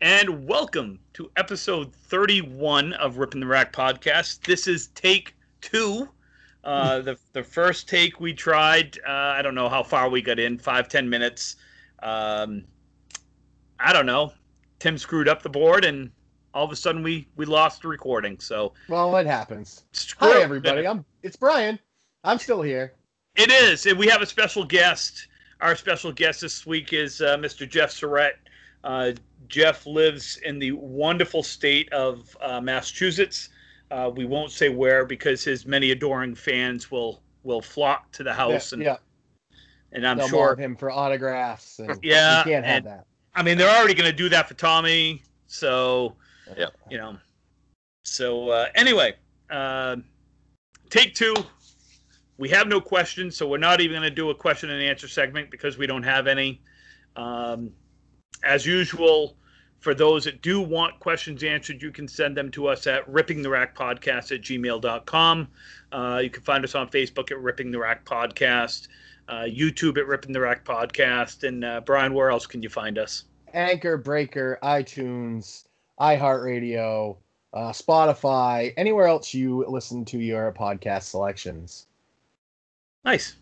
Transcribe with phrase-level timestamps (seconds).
[0.00, 4.40] and welcome to episode 31 of Ripping the Rack podcast.
[4.42, 6.08] This is take two.
[6.62, 10.38] Uh, the the first take we tried, uh, I don't know how far we got
[10.38, 11.56] in, five ten minutes.
[12.02, 12.64] Um,
[13.78, 14.32] I don't know.
[14.78, 16.10] Tim screwed up the board, and
[16.54, 18.38] all of a sudden we we lost the recording.
[18.40, 19.84] So Well, it happens.
[19.92, 20.86] screw Hi everybody.
[20.86, 21.78] I'm it's Brian.
[22.24, 22.94] I'm still here.
[23.36, 25.28] It is, and we have a special guest.
[25.60, 27.68] Our special guest this week is uh, Mr.
[27.68, 28.38] Jeff Surratt.
[28.82, 29.12] Uh,
[29.48, 33.48] Jeff lives in the wonderful state of uh, Massachusetts.
[33.90, 38.32] Uh, we won't say where because his many adoring fans will will flock to the
[38.32, 38.96] house, yeah, and yeah.
[39.92, 40.56] and I'm They'll sure.
[40.56, 43.06] him for autographs and Yeah, you can't have that.
[43.34, 46.16] I mean, they're already going to do that for Tommy, so
[46.56, 46.66] Yeah.
[46.90, 47.16] you know.
[48.04, 49.14] So uh, anyway,
[49.50, 49.96] uh,
[50.90, 51.34] take two.
[52.36, 55.06] We have no questions, so we're not even going to do a question and answer
[55.06, 56.60] segment because we don't have any.
[57.16, 57.70] Um,
[58.44, 59.36] as usual,
[59.80, 64.32] for those that do want questions answered, you can send them to us at rippingtherackpodcast
[64.32, 65.48] at gmail.com.
[65.92, 68.88] Uh, you can find us on Facebook at Ripping the Rack Podcast,
[69.28, 72.98] uh, YouTube at Ripping the Rack Podcast, and uh, Brian, where else can you find
[72.98, 73.24] us?
[73.52, 75.64] Anchor, Breaker, iTunes,
[76.00, 77.16] iHeartRadio,
[77.52, 81.86] uh, Spotify, anywhere else you listen to your podcast selections.
[83.04, 83.36] Nice.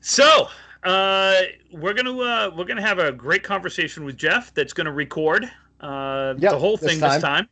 [0.00, 0.48] So
[0.84, 1.34] uh,
[1.72, 4.52] we're gonna uh, we're gonna have a great conversation with Jeff.
[4.54, 5.44] That's gonna record
[5.80, 7.20] uh, Yep, the whole thing this time.
[7.20, 7.48] time.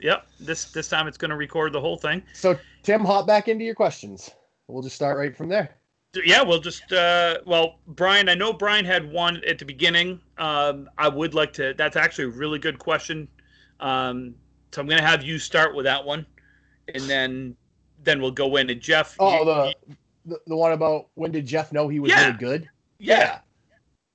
[0.00, 2.22] Yep this this time it's gonna record the whole thing.
[2.32, 4.30] So Tim, hop back into your questions.
[4.68, 5.76] We'll just start right from there.
[6.24, 8.28] Yeah, we'll just uh, well, Brian.
[8.28, 10.20] I know Brian had one at the beginning.
[10.38, 11.72] Um, I would like to.
[11.76, 13.28] That's actually a really good question.
[13.80, 14.34] Um,
[14.72, 16.26] so I'm gonna have you start with that one,
[16.94, 17.56] and then
[18.02, 18.68] then we'll go in.
[18.68, 19.16] And Jeff.
[19.20, 22.26] Oh, you- the, the the one about when did Jeff know he was Yeah.
[22.26, 22.68] really good?
[22.98, 23.40] yeah.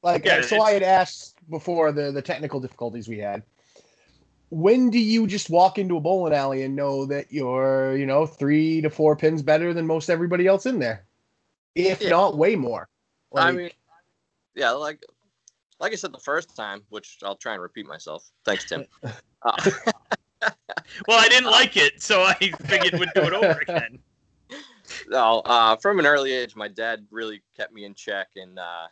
[0.03, 3.44] Like Yeah, so I had asked before the the technical difficulties we had.
[4.50, 8.25] When do you just walk into a bowling alley and know that you're, you know,
[8.25, 11.06] three to four pins better than most everybody else in there?
[11.75, 12.09] If Yeah.
[12.09, 12.88] not way more.
[13.35, 13.72] I mean,
[14.56, 15.03] yeah, like
[15.79, 18.31] like I said the first time, which I'll try and repeat myself.
[18.45, 18.85] Thanks, Tim.
[19.44, 19.62] Uh,
[21.07, 24.00] Well, I didn't like it, so I figured we'd do it over again.
[25.08, 28.88] No, uh, from an early age, my dad really kept me in check, and uh,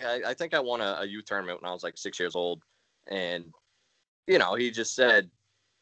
[0.00, 2.62] I, I think I won a youth tournament when I was like six years old,
[3.08, 3.44] and
[4.26, 5.30] you know, he just said,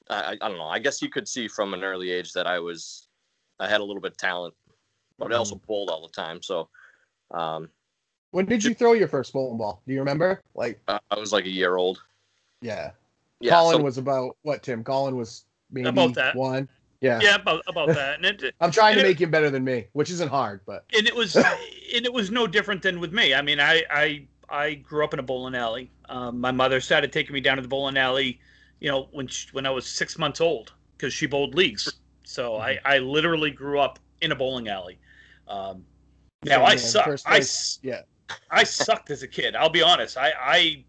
[0.08, 0.68] I, I I don't know.
[0.68, 3.08] I guess you could see from an early age that I was,
[3.58, 4.54] I had a little bit of talent,
[5.18, 5.66] but I also Mm-hmm.
[5.66, 6.40] bowled all the time.
[6.42, 6.68] So,
[7.32, 7.68] um,
[8.30, 9.82] when did you throw your first bowling ball?
[9.86, 10.40] Do you remember?
[10.54, 12.02] Like, I I was like a year old.
[12.62, 12.92] yeah.
[13.40, 14.82] Yeah, Colin so- was about what, Tim?
[14.82, 16.34] Colin was maybe About that.
[16.34, 16.68] one.
[17.00, 17.20] Yeah.
[17.22, 19.64] Yeah, about about that, and it I'm trying to And it- make him better than
[19.64, 21.46] me, which isn't hard, but and it was and
[22.04, 23.34] it was no different than with me.
[23.34, 25.90] I mean, I I I grew up in a bowling alley.
[26.08, 28.40] Um, my mother started taking me down to the bowling alley,
[28.80, 31.92] you know, when she, when I was six months old because she bowled leagues.
[32.24, 34.98] So I I literally grew up in a bowling alley.
[35.46, 35.84] Um,
[36.44, 37.20] now Same I suck.
[37.26, 37.42] I
[37.82, 38.02] yeah.
[38.50, 39.54] I sucked as a kid.
[39.54, 40.18] I'll be honest.
[40.18, 40.84] I I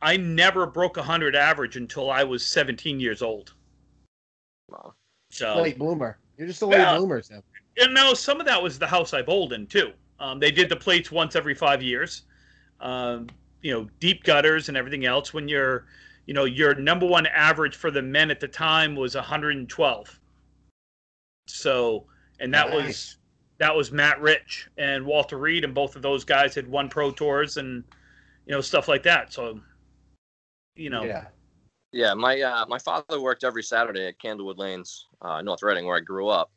[0.00, 3.54] I never broke a hundred average until I was 17 years old.
[4.68, 4.94] Wow.
[5.30, 6.18] So late bloomer.
[6.38, 7.42] You're just a late bloomer, Tim.
[7.78, 9.92] and no, some of that was the house I bowled in too.
[10.18, 12.22] Um, they did the plates once every five years.
[12.80, 13.28] Um,
[13.62, 15.34] you know, deep gutters and everything else.
[15.34, 15.86] When you're,
[16.26, 20.20] you know, your number one average for the men at the time was 112.
[21.48, 22.06] So,
[22.40, 23.16] and that was
[23.58, 27.10] that was Matt Rich and Walter Reed, and both of those guys had won pro
[27.10, 27.82] tours and
[28.46, 29.32] you know stuff like that.
[29.32, 29.60] So,
[30.74, 31.26] you know, Yeah.
[31.96, 35.96] Yeah, my uh, my father worked every Saturday at Candlewood Lanes, uh, North Reading, where
[35.96, 36.52] I grew up,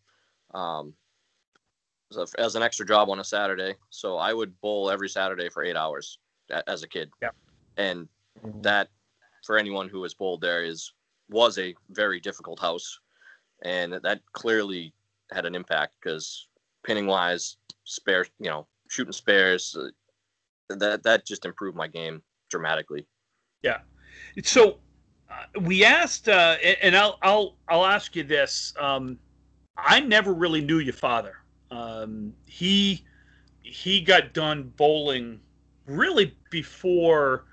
[0.54, 0.94] um,
[2.12, 3.76] so as an extra job on a Saturday.
[3.90, 6.20] So I would bowl every Saturday for eight hours
[6.68, 7.10] as a kid.
[7.22, 7.36] Yep.
[7.78, 8.10] And
[8.44, 8.64] Mhm.
[8.64, 8.90] that,
[9.46, 10.92] for anyone who has bowled there, is
[11.30, 13.00] was a very difficult house,
[13.62, 14.94] and that clearly
[15.32, 16.50] had an impact because
[16.84, 19.90] pinning wise, spare, you know, shooting spares, uh,
[20.68, 23.08] that that just improved my game dramatically.
[23.62, 23.84] Yeah.
[24.44, 24.82] So
[25.62, 28.74] we asked, uh, and and I'll I'll I'll ask you this.
[28.80, 29.18] Um,
[29.78, 31.38] I never really knew your father.
[31.72, 33.04] Um, he
[33.62, 35.40] he got done bowling
[35.86, 37.46] really before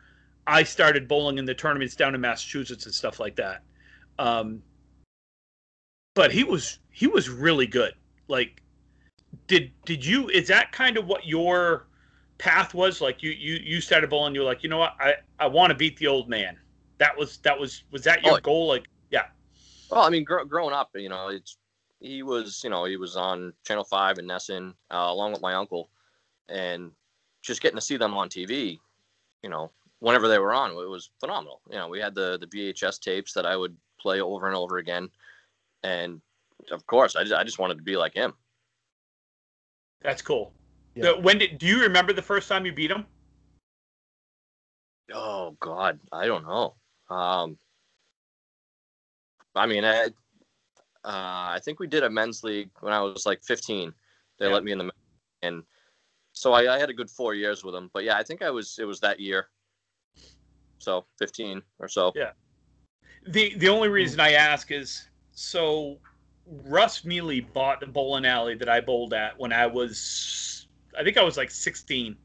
[0.46, 3.62] I started bowling in the tournaments down in Massachusetts and stuff like that.
[4.18, 4.62] Um,
[6.14, 7.94] but he was he was really good.
[8.28, 8.62] Like,
[9.46, 10.28] did did you?
[10.30, 11.86] Is that kind of what your
[12.38, 13.00] path was?
[13.00, 14.34] Like, you you you started bowling.
[14.34, 14.94] You're like, you know what?
[14.98, 16.56] I I want to beat the old man.
[16.98, 18.68] That was that was was that your Oh, goal?
[18.68, 19.26] Like, yeah,
[19.90, 21.58] Well, I mean, gr- growing up, you know, it's
[22.00, 25.54] he was, you know, he was on Channel Five in Nesson, uh, along with my
[25.54, 25.90] uncle,
[26.48, 26.92] and
[27.42, 28.78] just getting to see them on TV,
[29.42, 29.70] you know,
[30.00, 31.60] whenever they were on, it was phenomenal.
[31.70, 34.78] You know, we had the the VHS tapes that I would play over and over
[34.78, 35.08] again,
[35.82, 36.20] and
[36.70, 38.34] of course, I just, I just wanted to be like him.
[40.02, 40.52] That's cool.
[40.94, 41.12] Yeah.
[41.12, 43.06] The- when did do you remember the first time you beat him?
[45.12, 46.74] Oh God, I don't know.
[47.08, 47.58] Um,
[49.54, 50.08] I mean, I, uh,
[51.04, 53.92] I think we did a men's league when I was like 15.
[54.38, 54.52] They Yeah.
[54.52, 54.90] let me in the
[55.42, 55.62] and
[56.32, 57.90] so I, I had a good four years with them.
[57.94, 59.48] But yeah, I think I was it was that year.
[60.78, 62.12] So 15 or so.
[62.14, 62.32] Yeah.
[63.28, 65.98] The the only reason I ask is so
[66.46, 70.66] Russ Mealy bought the bowling alley that I bowled at when I was
[70.98, 72.16] I think I was like 16,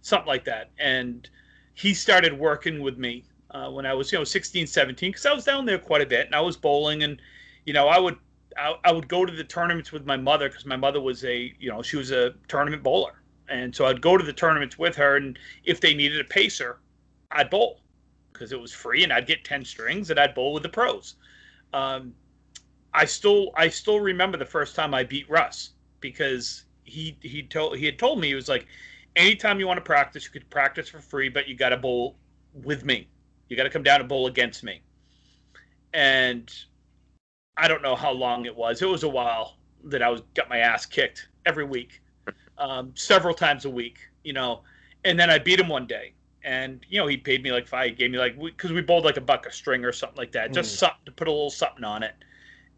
[0.00, 1.28] something like that, and
[1.74, 5.32] he started working with me uh, when I was you know 16, 17 because I
[5.32, 7.20] was down there quite a bit and I was bowling and
[7.66, 8.16] you know I would
[8.56, 11.54] I, I would go to the tournaments with my mother because my mother was a
[11.58, 14.96] you know she was a tournament bowler and so I'd go to the tournaments with
[14.96, 16.78] her and if they needed a pacer
[17.30, 17.80] I'd bowl
[18.32, 21.16] because it was free and I'd get 10 strings and I'd bowl with the pros.
[21.72, 22.14] Um,
[22.92, 25.70] I still I still remember the first time I beat Russ
[26.00, 28.66] because he he told he had told me he was like
[29.14, 32.16] anytime you want to practice you could practice for free but you got to bowl
[32.52, 33.08] with me.
[33.50, 34.82] You got to come down and bowl against me.
[35.92, 36.50] And
[37.56, 38.82] I don't know how long it was.
[38.82, 42.00] It was a while that I was got my ass kicked every week.
[42.58, 44.62] Um, several times a week, you know.
[45.04, 47.90] And then I beat him one day and you know he paid me like five
[47.90, 50.32] he gave me like because we bowled like a buck a string or something like
[50.32, 50.78] that just Mm.
[50.78, 52.14] something to put a little something on it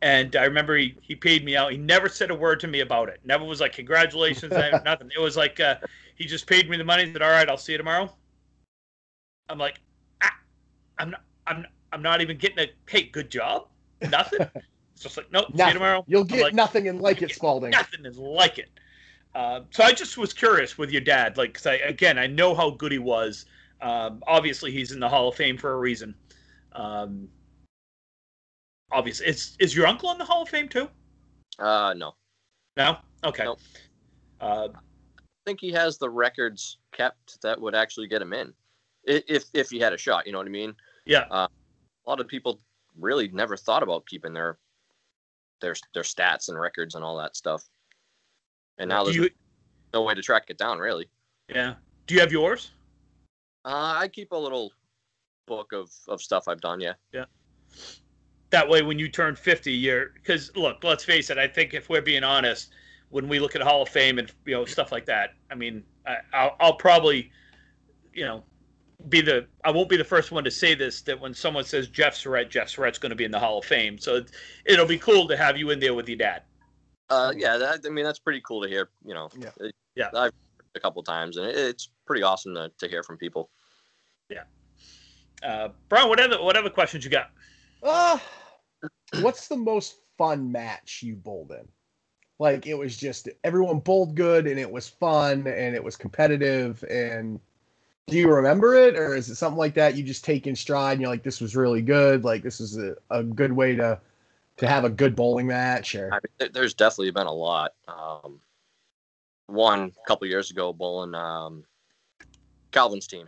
[0.01, 2.81] and i remember he, he paid me out he never said a word to me
[2.81, 4.53] about it never was like congratulations
[4.85, 5.77] nothing it was like uh,
[6.17, 8.13] he just paid me the money and said all right i'll see you tomorrow
[9.49, 9.81] i'm like
[10.99, 13.69] i'm not i'm i'm not even getting a hey good job
[14.11, 14.41] nothing
[14.95, 17.29] it's just like nope see you tomorrow You'll I'm get like, nothing and like it,
[17.29, 17.71] get Spalding.
[17.71, 18.71] nothing is like it.
[19.35, 22.55] Uh, so I just was curious with your dad, like, cause I again I know
[22.55, 23.47] how good he was.
[23.81, 26.15] Um, obviously, he's in the Hall of Fame for a reason.
[26.73, 27.29] Um,
[28.91, 30.89] obviously, is is your uncle in the Hall of Fame too?
[31.59, 32.15] Uh, no,
[32.77, 32.99] No.
[33.25, 33.45] Okay.
[33.45, 33.59] Nope.
[34.41, 38.53] Uh, I think he has the records kept that would actually get him in, I-
[39.05, 40.27] if if he had a shot.
[40.27, 40.75] You know what I mean?
[41.05, 41.25] Yeah.
[41.31, 41.49] Uh,
[42.07, 42.61] a lot of people
[42.99, 44.59] really never thought about keeping their
[45.61, 47.65] their their stats and records and all that stuff.
[48.79, 49.31] And now there's you?
[49.93, 51.09] no way to track it down, really.
[51.49, 51.75] Yeah.
[52.07, 52.73] Do you have yours?
[53.65, 54.73] Uh, I keep a little
[55.47, 56.81] book of, of stuff I've done.
[56.81, 56.95] Yeah.
[57.13, 57.25] Yeah.
[58.51, 61.89] That way when you turn 50 you're because look let's face it i think if
[61.89, 62.69] we're being honest
[63.09, 65.83] when we look at hall of fame and you know stuff like that i mean
[66.07, 67.33] I, I'll, I'll probably
[68.13, 68.45] you know
[69.09, 71.89] be the i won't be the first one to say this that when someone says
[71.89, 74.31] jeff surratt jeff surratt's going to be in the hall of fame so it,
[74.65, 76.43] it'll be cool to have you in there with your dad
[77.11, 77.59] Uh, yeah.
[77.59, 78.89] That, I mean, that's pretty cool to hear.
[79.05, 79.29] You know.
[79.39, 79.51] Yeah.
[79.61, 80.07] It- Yeah.
[80.15, 83.51] I've heard a couple times, and it, it's pretty awesome to, to hear from people.
[84.31, 84.45] Yeah,
[85.43, 87.31] uh brian whatever whatever questions you got
[87.83, 88.19] Uh,
[89.21, 91.69] what's the most fun match you bowled in?
[92.39, 96.83] Like it was just everyone bowled good and it was fun and it was competitive
[96.89, 97.41] and
[98.13, 100.93] do you remember it or is it something like that you just take in stride
[100.93, 103.99] and you're like this was really good like this is a, a good way to
[104.59, 107.73] to have a good bowling match or I mean, there's definitely been a lot.
[107.89, 108.39] Um,
[109.47, 111.65] one a couple years ago, bowling um,
[112.71, 113.27] Calvin's team.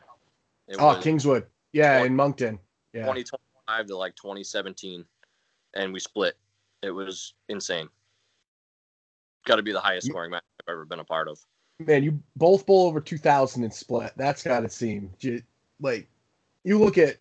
[0.68, 2.58] It oh Kingswood yeah Twenty- in Moncton
[2.92, 5.04] yeah 2025 to like 2017,
[5.74, 6.36] and we split.
[6.82, 7.88] It was insane.
[9.46, 11.38] Got to be the highest scoring match I've ever been a part of.
[11.78, 14.12] Man you both bowl over 2000 and split.
[14.16, 15.42] That's gotta seem ju-
[15.80, 16.08] like
[16.62, 17.16] you look at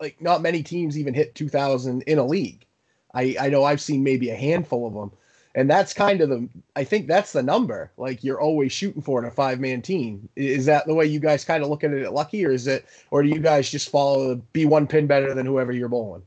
[0.00, 2.66] like not many teams even hit 2000 in a league.
[3.14, 5.12] I i know i've seen maybe a handful of them
[5.54, 7.92] and that's kind of the i think that's the number.
[7.96, 11.20] Like you're always shooting for in a five man team is that the way you
[11.20, 13.70] guys kind of look at it at lucky or is it or do you guys
[13.70, 16.22] just follow the be one pin better than whoever you're bowling?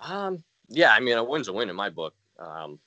[0.00, 2.14] Um, yeah, I mean, a win's a win in my book.
[2.38, 2.78] Um,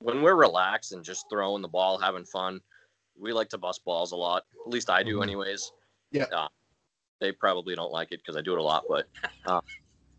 [0.00, 2.60] when we're relaxed and just throwing the ball, having fun,
[3.18, 4.44] we like to bust balls a lot.
[4.66, 5.22] At least I do, Mhm.
[5.22, 5.72] anyways.
[6.10, 6.24] Yeah.
[6.24, 6.48] Uh,
[7.20, 9.08] they probably don't like it because I do it a lot, but
[9.46, 9.60] uh,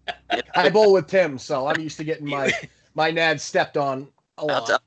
[0.56, 2.52] i bowl with tim so i'm used to getting my
[2.94, 4.82] my nad stepped on a That's lot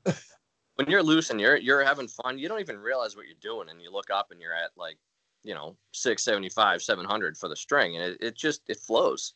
[0.77, 3.69] when you're loose and you're you're having fun, you don't even realize what you're doing,
[3.69, 4.97] and you look up and you're at like,
[5.43, 8.77] you know, six seventy five, seven hundred for the string, and it, it just it
[8.77, 9.33] flows.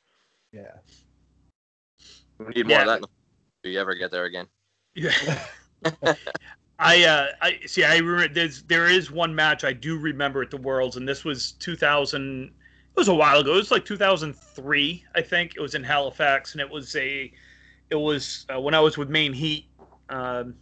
[0.52, 0.78] yeah
[2.40, 2.82] We need more Yeah.
[2.82, 2.98] of that.
[3.00, 3.06] in
[3.64, 4.48] Do you ever get there again?
[4.94, 5.46] Yeah.
[6.82, 10.50] I uh I see I remember there's there is one match I do remember at
[10.50, 12.52] the Worlds and this was 2000 it
[13.00, 13.54] was a while ago.
[13.54, 15.54] It was like 2003, I think.
[15.56, 17.32] It was in Halifax and it was a
[17.90, 19.68] it was uh, when I was with Maine Heat.
[20.10, 20.56] Um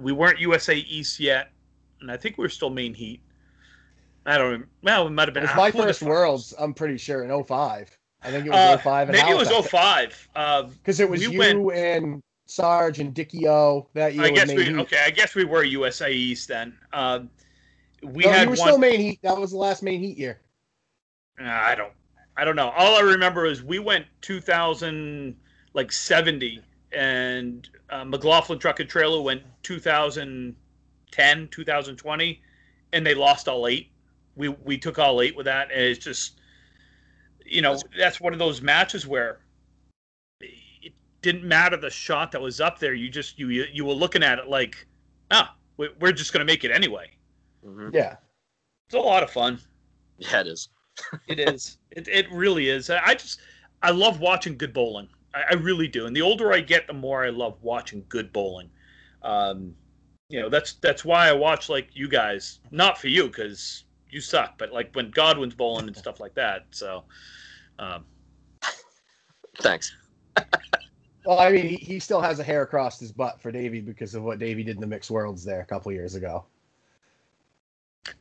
[0.00, 1.50] we weren't USA East yet
[2.00, 3.20] and I think we were still Maine Heat.
[4.24, 4.46] I don't.
[4.46, 4.68] Remember.
[4.82, 5.44] Well, it might have been.
[5.44, 6.02] It was my first.
[6.02, 6.52] Worlds.
[6.58, 7.96] I'm pretty sure in 05.
[8.22, 9.08] I think it was Uh, 05.
[9.10, 10.28] maybe it was 05.
[10.34, 14.24] Uh, Because it was we you went- and Sarge and Dickie O that year.
[14.24, 14.78] I guess we Heat.
[14.78, 15.02] okay.
[15.04, 16.76] I guess we were USA East then.
[16.92, 17.28] Um,
[18.02, 18.68] we no, had you were one.
[18.68, 19.18] still Maine heat.
[19.22, 20.40] That was the last Maine heat year.
[21.40, 21.92] Uh, I don't.
[22.36, 22.70] I don't know.
[22.70, 25.34] All I remember is we went 2000
[25.72, 26.60] like 70,
[26.92, 32.42] and uh, McLaughlin Truck and Trailer went 2010, 2020,
[32.92, 33.90] and they lost all eight.
[34.36, 36.38] We we took all eight with that, and it's just,
[37.44, 39.40] you know, that's one of those matches where
[41.32, 42.94] didn't matter the shot that was up there.
[42.94, 44.86] You just you you were looking at it like,
[45.32, 47.10] ah, we- we're just gonna make it anyway.
[47.64, 47.92] Mhm.
[47.92, 48.16] Yeah.
[48.86, 49.60] It's a lot of fun.
[50.18, 50.68] Yeah, it is.
[51.28, 51.78] It is.
[51.90, 52.88] It, it really is.
[52.88, 53.40] I just
[53.82, 55.08] I love watching good bowling.
[55.34, 56.06] I, I really do.
[56.06, 58.70] And the older I get, the more I love watching good bowling.
[59.22, 59.74] Um,
[60.28, 62.60] you know, that's that's why I watch like you guys.
[62.70, 66.66] Not for you because you suck, but like when Godwin's bowling and stuff like that.
[66.70, 67.04] So,
[67.78, 68.04] um,
[69.60, 69.92] Thanks.
[71.26, 74.14] Well, I mean, he, he still has a hair across his butt for Davey because
[74.14, 76.44] of what Davey did in the mixed worlds there a couple years ago.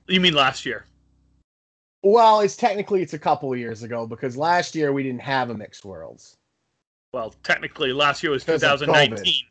[0.08, 0.86] you mean last year?
[2.02, 5.50] Well, it's technically it's a couple of years ago because last year we didn't have
[5.50, 6.38] a mixed worlds.
[7.14, 9.46] Well, technically, last year was 2019.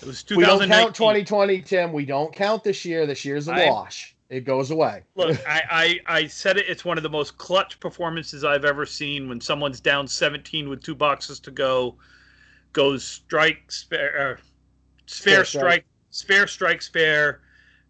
[0.00, 0.68] It was We don't 2019.
[0.68, 1.92] count 2020, Tim.
[1.92, 3.06] We don't count this year.
[3.06, 4.14] This year's a I- wash.
[4.28, 5.02] It goes away.
[5.14, 6.66] Look, I, I, I said it.
[6.68, 10.82] It's one of the most clutch performances I've ever seen when someone's down 17 with
[10.82, 11.94] two boxes to go,
[12.76, 14.40] goes strike, spare, uh,
[15.06, 15.84] spare Spare strike, strike.
[16.10, 17.40] spare strike, spare,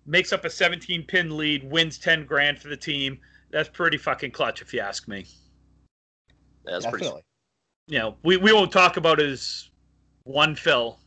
[0.07, 3.19] makes up a 17 pin lead, wins 10 grand for the team.
[3.51, 5.27] That's pretty fucking clutch, if you ask me.
[6.65, 7.11] That's pretty.
[7.89, 9.71] You know, we, we won't talk about his
[10.23, 11.01] one fill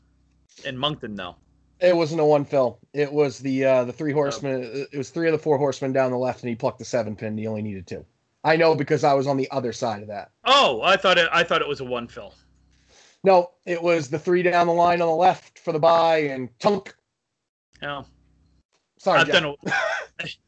[0.65, 1.37] in Moncton, though.
[1.79, 2.79] It wasn't a one fill.
[2.91, 4.87] It was the uh, the three horsemen.
[4.91, 7.15] It was three of the four horsemen down the left, and he plucked the seven
[7.15, 7.37] pin.
[7.37, 8.05] He only needed two.
[8.43, 10.31] I know because I was on the other side of that.
[10.43, 11.29] Oh, I thought it.
[11.31, 12.33] I thought it was a one fill.
[13.23, 16.49] No, it was the three down the line on the left for the bye and
[16.59, 16.95] tunk.
[17.81, 18.03] Yeah,
[18.97, 19.43] Sorry, I've Jeff.
[19.43, 20.35] done it.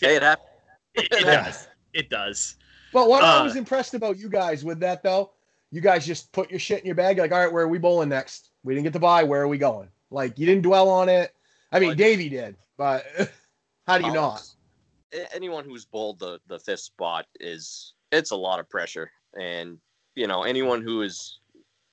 [0.00, 0.46] Hey, it happened.
[0.94, 1.44] It, it Yeah.
[1.44, 1.68] does.
[1.92, 2.56] It does.
[2.92, 5.32] But what I Uh, was impressed about you guys with that though,
[5.70, 7.18] you guys just put your shit in your bag.
[7.18, 8.50] Like, all right, where are we bowling next?
[8.64, 9.24] We didn't get to bye.
[9.24, 9.88] Where are we going?
[10.10, 11.34] Like, you didn't dwell on it.
[11.70, 13.04] I mean, Well, Davey did, but
[13.86, 14.42] how do you not?
[15.34, 19.78] anyone who's bowled the the fifth spot is it's a lot of pressure and
[20.14, 21.40] you know anyone who is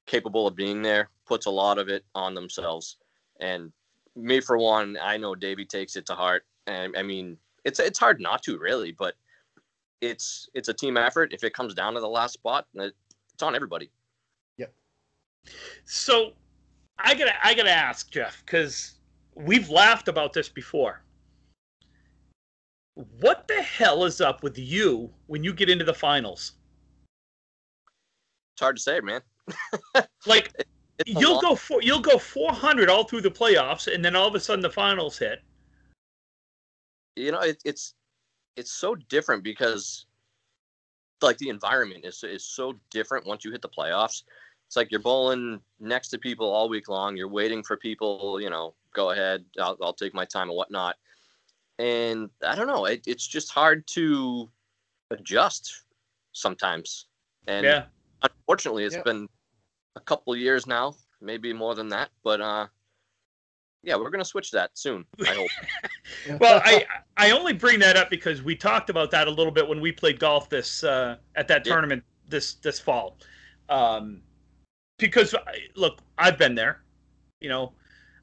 [0.06, 2.98] capable of being there puts a lot of it on themselves
[3.40, 3.72] and
[4.16, 8.00] me for one i know davey takes it to heart and i mean it's it's
[8.00, 9.16] hard not to really but
[10.02, 13.56] it's it's a team effort if it comes down to the last spot it's on
[13.56, 13.90] everybody
[14.58, 14.74] Yep.
[15.86, 16.34] So
[17.00, 18.96] I gotta I gotta ask Jeff because
[19.36, 21.04] we've laughed about this before.
[23.20, 26.54] What the hell is up with you when you get into the finals?
[28.58, 29.22] It's hard to say man.
[30.26, 30.52] Like
[31.06, 34.34] you'll long- go for you'll go 400 all through the playoffs, and then all of
[34.34, 35.44] a sudden the finals hit.
[37.16, 37.94] you know it, it's
[38.56, 40.08] it's so different because
[41.22, 44.24] like the environment is is so different once you hit the playoffs.
[44.66, 47.16] It's like you're bowling next to people all week long.
[47.16, 50.96] You're waiting for people you know go ahead i'll, I'll take my time and whatnot.
[51.78, 54.50] And i don't know it, it's just hard to
[55.12, 55.84] adjust
[56.34, 57.06] sometimes.
[57.46, 57.86] And yeah.
[58.24, 59.04] Unfortunately it's Yeah.
[59.04, 59.28] been
[59.96, 62.68] a couple years now maybe more than that but uh
[63.84, 65.52] yeah we're gonna switch that soon i hope
[66.40, 66.86] Well, I
[67.18, 69.92] I only bring that up because we talked about that a little bit when we
[69.92, 71.74] played golf this uh, at that Yeah.
[71.74, 73.18] tournament this this fall.
[73.70, 74.22] Um,
[74.98, 75.36] because
[75.76, 76.82] look, I've been there.
[77.42, 77.74] You know,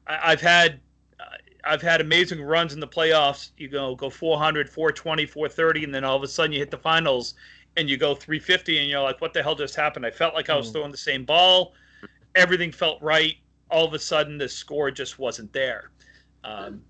[0.07, 0.79] I, I've had
[1.19, 1.25] uh,
[1.63, 3.51] I've had amazing runs in the playoffs.
[3.57, 6.77] You go go 400, 420, 430, and then all of a sudden you hit the
[6.77, 7.35] finals
[7.77, 10.05] and you go 350, and you're like, what the hell just happened?
[10.05, 10.73] I felt like I was Mm.
[10.73, 11.73] throwing the same ball.
[12.35, 13.35] Everything felt right.
[13.69, 15.91] All of a sudden, the score just wasn't there.
[16.43, 16.83] Um,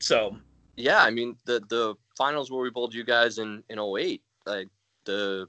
[0.00, 0.36] so
[0.76, 4.68] Yeah, I mean the the finals where we bowled you guys in in 08, like
[5.04, 5.48] the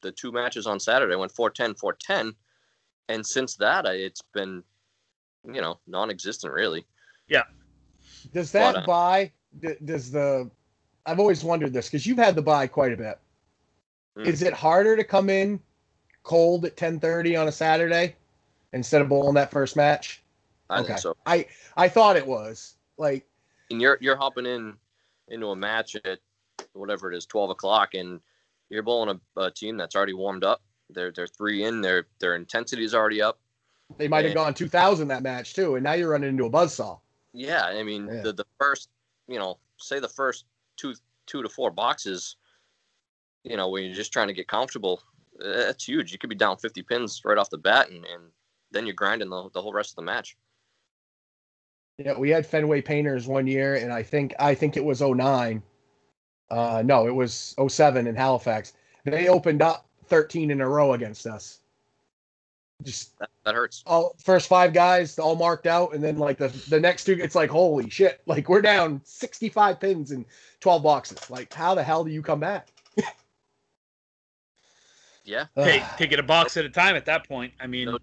[0.00, 2.34] the two matches on Saturday went 410 410
[3.08, 4.62] and since that I, it's been
[5.44, 6.86] you know non-existent really.
[7.28, 7.42] Yeah.
[8.32, 9.32] Does that But, uh, bye?
[9.84, 10.50] Does the?
[11.04, 13.18] I've always wondered this because you've had the bye quite a bit.
[14.16, 14.26] Mm.
[14.26, 15.60] Is it harder to come in
[16.22, 18.16] cold at 10:30 on a Saturday
[18.72, 20.22] instead of bowling that first match?
[20.70, 20.88] I Okay.
[20.88, 21.16] think so.
[21.26, 23.26] I I thought it was like
[23.70, 24.76] And you're you're hopping in
[25.28, 26.18] into a match at
[26.74, 28.20] whatever it is 12 o'clock and
[28.70, 30.62] you're bowling a, a team that's already warmed up.
[30.90, 31.80] They're they're three in.
[31.80, 33.38] Their their intensity is already up.
[33.98, 36.98] they might have gone 2,000 that match too, and now you're running into a buzzsaw.
[37.32, 38.22] Yeah, I mean Yeah.
[38.22, 38.90] the the first
[39.26, 40.44] you know say the first
[40.76, 40.94] two
[41.26, 42.36] two to four boxes,
[43.44, 45.02] you know, when you're just trying to get comfortable,
[45.38, 46.12] that's huge.
[46.12, 48.24] You could be down 50 pins right off the bat, and, and
[48.70, 50.36] then you're grinding the, the whole rest of the match.
[51.98, 55.62] Yeah, we had Fenway Painters one year, and I think I think it was 09.
[56.50, 58.74] Uh, no, it was 07 in Halifax.
[59.04, 61.60] They opened up 13 in a row against us.
[62.82, 63.82] Just that, that hurts.
[63.86, 67.34] All first five guys all marked out, and then like the the next two, it's
[67.34, 68.20] like holy shit!
[68.26, 70.24] Like we're down 65 pins in
[70.60, 71.30] 12 boxes.
[71.30, 72.68] Like how the hell do you come back?
[75.24, 76.96] Yeah, take take it a box at a time.
[76.96, 77.98] At that point, I mean, no,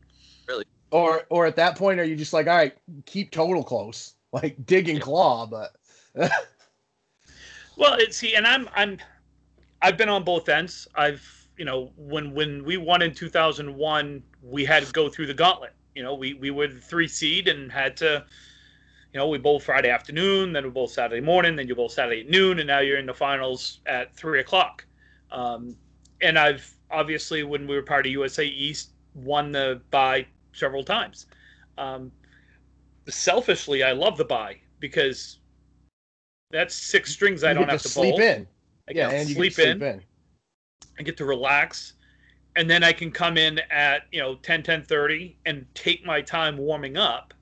[0.48, 0.66] really.
[0.92, 4.66] Or or at that point, are you just like, all right, keep total close, like
[4.66, 5.76] dig and claw, but.
[7.78, 8.98] well, see, and I'm I'm
[9.82, 10.88] I've been on both ends.
[10.96, 15.34] I've you know when when we won in 2001 we had to go through the
[15.34, 18.26] gauntlet you know we we were the three seed and had to
[19.14, 22.22] you know we bowl friday afternoon then we bowl saturday morning then you bowl saturday
[22.22, 24.86] at noon and now you're in the finals at three o'clock
[25.32, 25.76] um,
[26.22, 31.28] and i've obviously when we were part of usa east won the bye several times
[31.78, 32.12] um,
[33.08, 35.40] selfishly i love the bye because
[36.52, 38.22] that's six strings i don't have to, sleep bowl.
[38.22, 38.48] in
[38.90, 39.82] I yeah, and sleep, sleep in.
[39.82, 40.02] in.
[40.98, 41.94] I get to relax,
[42.56, 46.22] and then I can come in at you know 10, 10 30 and take my
[46.22, 47.34] time warming up,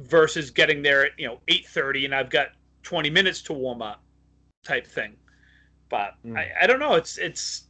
[0.00, 2.48] versus getting there at you know 8 30 and I've got
[2.82, 4.02] 20 minutes to warm up,
[4.64, 5.16] type thing.
[5.88, 6.36] But mm.
[6.36, 6.94] I, I don't know.
[6.94, 7.64] It's it's.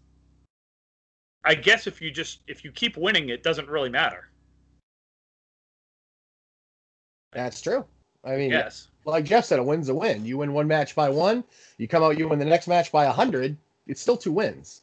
[1.47, 4.29] I guess if you just if you keep winning, it doesn't really matter.
[7.33, 7.85] That's true.
[8.25, 8.89] I mean, yes.
[9.05, 10.25] Like Jeff said, a win's a win.
[10.25, 11.45] You win one match by one,
[11.79, 13.57] you come out, you win the next match by a hundred.
[13.87, 14.83] It's still two wins.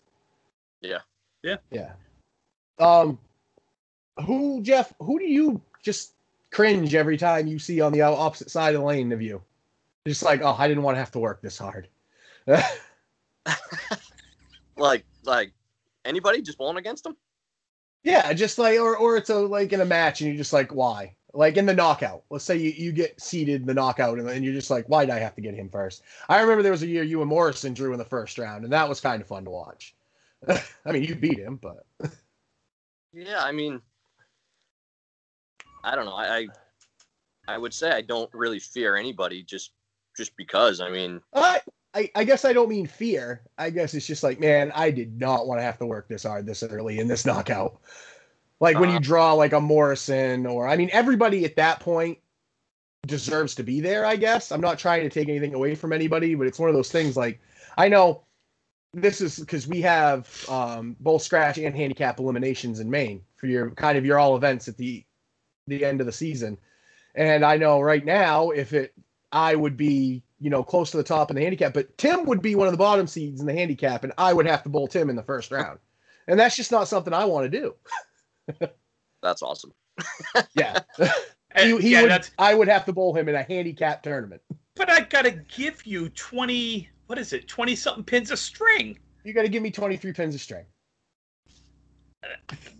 [0.82, 1.00] Yeah.
[1.44, 1.58] Yeah.
[1.70, 1.92] Yeah.
[2.80, 3.20] Um,
[4.26, 4.94] who Jeff?
[5.00, 6.14] Who do you just
[6.52, 9.42] cringe every time you see on the opposite side of the lane of you?
[10.08, 11.90] Just like, oh, I didn't want to have to work this hard.
[14.78, 15.52] like, like
[16.06, 17.16] anybody just bowling against them?
[18.04, 20.74] Yeah, just like, or or it's a like in a match, and you're just like,
[20.74, 21.16] why?
[21.34, 22.24] like in the knockout.
[22.30, 25.06] Let's say you, you get seeded in the knockout and, and you're just like, why
[25.06, 26.04] did I have to get him first?
[26.30, 28.72] I remember there was a year you and Morrison drew in the first round, and
[28.72, 29.96] that was kind of fun to watch.
[30.48, 31.86] I mean, you beat him, but
[33.14, 33.82] yeah, I mean,
[35.84, 36.16] I don't know.
[36.16, 36.48] I, I,
[37.48, 39.72] I would say I don't really fear anybody just
[40.16, 40.82] just because.
[40.82, 41.62] I mean, I,
[41.94, 43.42] I I guess I don't mean fear.
[43.58, 46.24] I guess it's just like, man, I did not want to have to work this
[46.24, 47.80] hard this early in this knockout.
[48.60, 52.18] Like when you uh, draw like a Morrison or I mean everybody at that point
[53.06, 54.52] deserves to be there, I guess.
[54.52, 57.18] I'm not trying to take anything away from anybody, but it's one of those things
[57.18, 57.40] like
[57.78, 58.24] I know
[58.94, 63.72] this is because we have um, both scratch and handicap eliminations in Maine for your
[63.72, 65.04] kind of your all events at the
[65.68, 66.58] the end of the season.
[67.16, 68.94] And I know right now if it
[69.34, 72.42] I would be, you know, close to the top in the handicap, but Tim would
[72.42, 74.90] be one of the bottom seeds in the handicap and I would have to bowl
[74.90, 75.80] Tim in the first round.
[76.28, 78.68] And that's just not something I want to do.
[79.22, 79.74] That's awesome.
[80.54, 80.80] yeah.
[81.58, 82.32] he, he yeah, would, that's...
[82.38, 84.42] I would have to bowl him in a handicap tournament.
[84.76, 86.90] But I gotta give you twenty.
[87.06, 87.48] What is it?
[87.48, 88.98] Twenty something pins of string.
[89.24, 90.66] You gotta give me twenty three pins of string.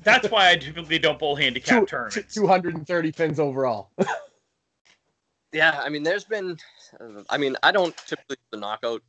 [0.04, 2.34] That's why I typically don't bowl handicap Two, tournaments.
[2.34, 3.92] Two hundred and thirty pins overall.
[5.54, 6.58] yeah, I mean, there's been.
[7.30, 9.02] I mean, I don't typically the knockout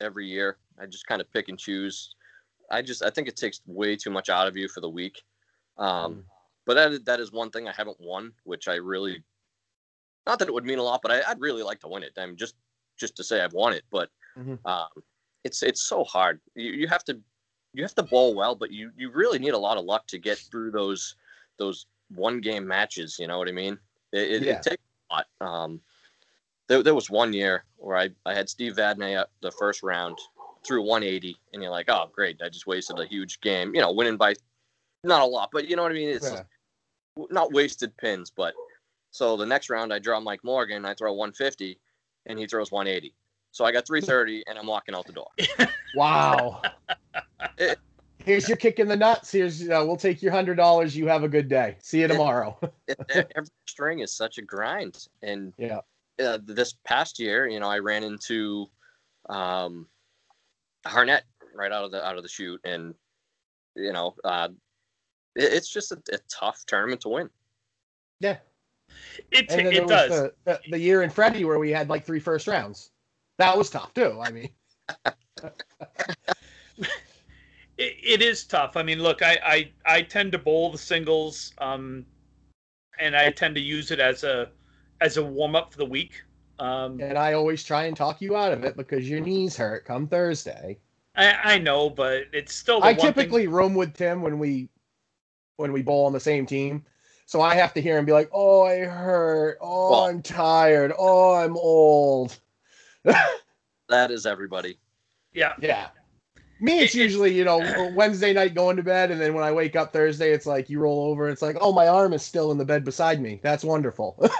[0.00, 0.58] every year.
[0.78, 2.14] I just kind of pick and choose.
[2.70, 5.22] I just I think it takes way too much out of you for the week.
[5.78, 6.22] Um, mm.
[6.66, 9.22] But that that is one thing I haven't won, which I really,
[10.26, 12.12] not that it would mean a lot, but I, would really like to win it.
[12.18, 12.56] I mean, just
[12.98, 14.54] just to say I've won it, but mm-hmm.
[14.66, 14.88] um,
[15.44, 16.40] it's it's so hard.
[16.54, 17.18] You, you have to
[17.72, 20.18] you have to bowl well, but you you really need a lot of luck to
[20.18, 21.14] get through those
[21.58, 23.16] those one game matches.
[23.18, 23.78] You know what I mean?
[24.12, 24.52] It, it, yeah.
[24.54, 25.26] it takes lot.
[25.40, 25.80] Um,
[26.68, 30.18] there, there was one year where I, I had Steve Vadney up the first round
[30.66, 33.74] through 180, and you're like, oh great, I just wasted a huge game.
[33.74, 34.34] You know, winning by
[35.04, 36.08] not a lot, but you know what I mean.
[36.08, 36.42] It's yeah
[37.30, 38.54] not wasted pins, but
[39.10, 41.78] so the next round I draw Mike Morgan, I throw 150,
[42.26, 43.14] and he throws 180.
[43.52, 45.28] So I got 330, and I'm walking out the door.
[45.96, 46.60] wow.
[47.58, 47.78] it,
[48.26, 49.30] Here's your kick in the nuts.
[49.30, 50.96] Here's uh, we'll take your hundred dollars.
[50.96, 51.76] You have a good day.
[51.78, 52.58] See you tomorrow.
[52.88, 55.78] it, it, every string is such a grind, and yeah,
[56.20, 58.66] uh, this past year, you know, I ran into
[59.28, 59.86] um,
[60.84, 61.22] Harnett
[61.54, 62.94] right out of the out of the chute, and
[63.76, 64.48] you know, uh,
[65.36, 67.30] it's just a, a tough tournament to win.
[68.18, 68.38] Yeah,
[69.30, 70.10] it it does.
[70.10, 72.90] The, the, the, year in Freddie where we had like three first rounds,
[73.38, 74.18] that was tough too.
[74.20, 74.48] I mean,
[77.78, 78.76] it, it is tough.
[78.76, 82.04] I mean, look, I, I I tend to bowl the singles, um,
[82.98, 84.50] and I tend to use it as a
[85.00, 86.22] as a warm up for the week.
[86.58, 89.84] Um, And I always try and talk you out of it because your knees hurt
[89.84, 90.78] come Thursday.
[91.14, 92.80] I, I know, but it's still.
[92.80, 94.68] The I one thing- typically room with Tim when we
[95.56, 96.84] when we bowl on the same team.
[97.28, 99.58] So I have to hear him be like, "Oh, I hurt.
[99.60, 100.92] Oh, Well- I'm tired.
[100.96, 102.38] Oh, I'm old."
[103.88, 104.78] That is everybody.
[105.32, 105.52] yeah.
[105.60, 105.88] Yeah.
[106.60, 107.58] Me, it's It- it- usually, you know,
[107.94, 110.80] Wednesday night going to bed, and then when I wake up Thursday, it's like you
[110.80, 113.40] roll over, it's like, oh, my arm is still in the bed beside me.
[113.42, 114.18] That's wonderful.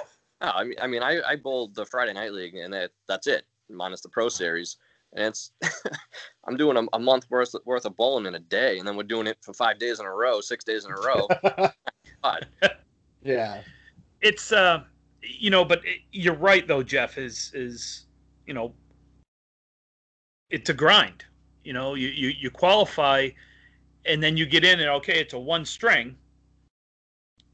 [0.43, 3.27] No, I mean, I mean, I, I bowled the Friday night league, and that, that's
[3.27, 4.77] it, minus the pro series.
[5.15, 5.51] And it's,
[6.47, 9.05] I'm doing a, a month worth worth of bowling in a day, and then we're
[9.05, 11.27] doing it for five days in a row, six days in a row.
[12.23, 12.47] God,
[13.23, 13.63] yeah.
[14.21, 14.83] it's uh
[15.23, 18.05] you know but it, you're right though jeff is is
[18.47, 18.75] you know
[20.51, 21.25] it's a grind
[21.67, 23.29] you know you you, you qualify
[24.05, 26.17] and then you get in and okay it's a one string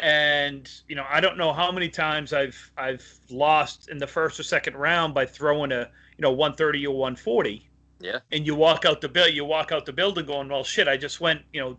[0.00, 4.38] and you know i don't know how many times i've i've lost in the first
[4.38, 7.68] or second round by throwing a you know 130 or 140
[8.00, 8.18] Yeah.
[8.32, 10.96] and you walk out the bill you walk out the building going well shit i
[10.96, 11.78] just went you know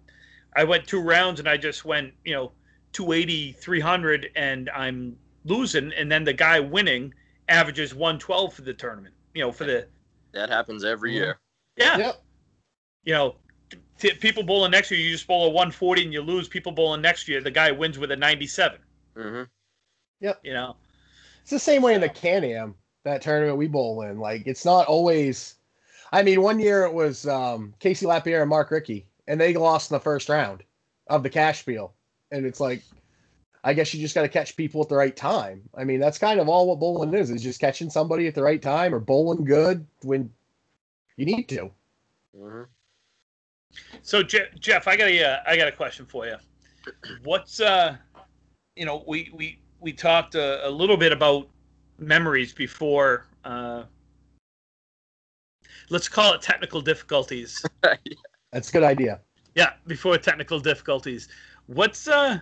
[0.55, 2.51] i went two rounds and i just went you know
[2.93, 5.15] 280 300 and i'm
[5.45, 7.13] losing and then the guy winning
[7.49, 9.85] averages 112 for the tournament you know for the
[10.31, 11.37] that happens every year.
[11.77, 12.22] yeah Yep.
[13.03, 13.35] You know
[13.97, 17.01] t- people bowling next year you just bowl a 140 and you lose people bowling
[17.01, 18.79] next year the guy wins with a 97
[19.15, 19.43] hmm
[20.19, 20.39] Yep.
[20.43, 20.75] you know
[21.41, 24.17] It's the same way in the Can Am, that tournament we bowl in.
[24.19, 25.55] Like, it's not always.
[26.13, 29.91] I mean, one year it was um, Casey Lapierre and Mark Ricky, and they lost
[29.91, 30.63] in the first round
[31.07, 31.93] of the cash spiel.
[32.31, 32.83] And it's like,
[33.63, 35.67] I guess you just got to catch people at the right time.
[35.75, 38.43] I mean, that's kind of all what bowling is, is just catching somebody at the
[38.43, 40.31] right time or bowling good when
[41.17, 41.71] you need to.
[42.35, 42.63] hmm
[44.01, 46.35] So Je- Jeff, I got a uh, I got a question for you.
[47.23, 47.95] What's uh,
[48.75, 51.47] you know, we we we talked a, a little bit about
[51.97, 53.27] memories before.
[53.43, 53.83] Uh,
[55.89, 57.63] let's call it technical difficulties.
[58.51, 59.21] That's a good idea.
[59.55, 61.27] yeah, before technical difficulties.
[61.67, 62.39] What's uh,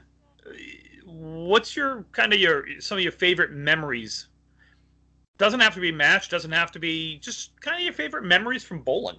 [1.06, 4.28] what's your kind of your some of your favorite memories?
[5.38, 6.30] Doesn't have to be match.
[6.30, 9.17] Doesn't have to be just kind of your favorite memories from bowling.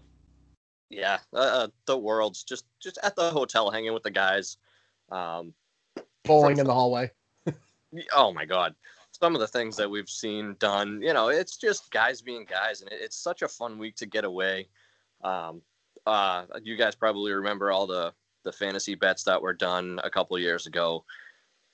[0.93, 4.59] Yeah, uh, uh, the world's just just at the hotel hanging with the guys.
[5.11, 5.55] Um,
[6.25, 7.11] Bowling in the hallway.
[8.15, 8.75] oh my god
[9.23, 12.81] some of the things that we've seen done you know it's just guys being guys
[12.81, 14.67] and it, it's such a fun week to get away
[15.23, 15.63] um
[16.07, 18.13] uh you guys probably remember all the
[18.45, 21.05] the fantasy bets that were done a couple of years ago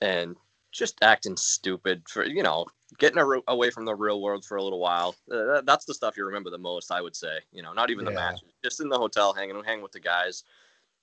[0.01, 0.35] and
[0.71, 2.65] just acting stupid for you know
[2.97, 6.17] getting a, away from the real world for a little while uh, that's the stuff
[6.17, 8.17] you remember the most i would say you know not even the Yeah.
[8.31, 10.43] matches just in the hotel hanging hanging with the guys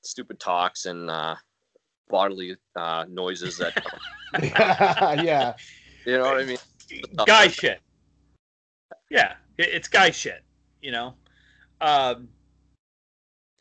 [0.02, 1.36] stupid talks and uh
[2.08, 3.72] bodily uh noises that
[5.22, 5.54] yeah.
[6.04, 6.58] you know what i mean
[7.24, 7.80] guy shit.
[9.10, 10.42] Yeah, it's guy shit.
[10.80, 11.14] You know.
[11.80, 12.28] Um,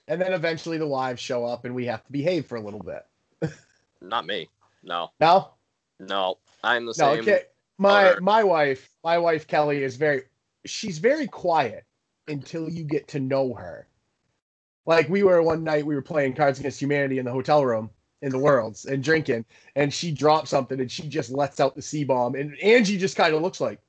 [0.08, 2.82] And then eventually the wives show up and we have to behave for a little
[2.82, 3.52] bit.
[4.02, 4.50] Not me.
[4.84, 5.54] No, No?
[6.00, 6.38] no.
[6.64, 7.20] I'm the No, same.
[7.22, 7.44] okay.
[7.78, 8.22] My owner.
[8.22, 10.24] my wife, my wife Kelly is very
[10.66, 11.86] she's very quiet
[12.28, 13.88] until you get to know her.
[14.86, 17.90] Like we were one night we were playing Cards Against Humanity in the hotel room
[18.22, 21.82] in the worlds and drinking and she dropped something and she just lets out the
[21.82, 23.80] C bomb and Angie just kind of looks like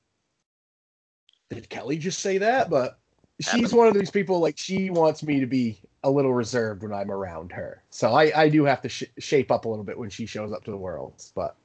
[1.49, 2.69] did Kelly just say that?
[2.69, 2.99] But
[3.39, 6.93] she's one of these people like she wants me to be a little reserved when
[6.93, 7.83] I'm around her.
[7.89, 10.51] So I I do have to sh- shape up a little bit when she shows
[10.51, 11.55] up to the worlds, but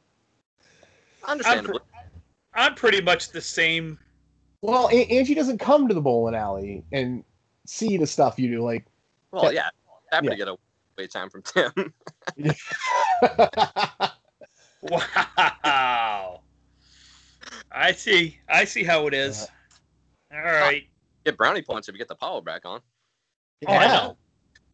[1.24, 1.78] I'm, Understandably.
[1.78, 2.12] pr-
[2.54, 3.98] I'm pretty much the same.
[4.60, 7.24] Well, A- Angie doesn't come to the bowling alley and
[7.66, 8.62] see the stuff you do.
[8.62, 8.84] Like,
[9.32, 9.68] well, yeah.
[10.10, 10.30] Happy Yeah.
[10.32, 11.92] to get away time from Tim.
[14.82, 16.40] Wow.
[17.70, 18.38] I see.
[18.48, 19.42] I see how it is.
[20.32, 20.36] Uh-huh.
[20.38, 20.82] All right.
[21.24, 22.80] get brownie points if you get the power back on.
[23.66, 24.16] Oh, I know.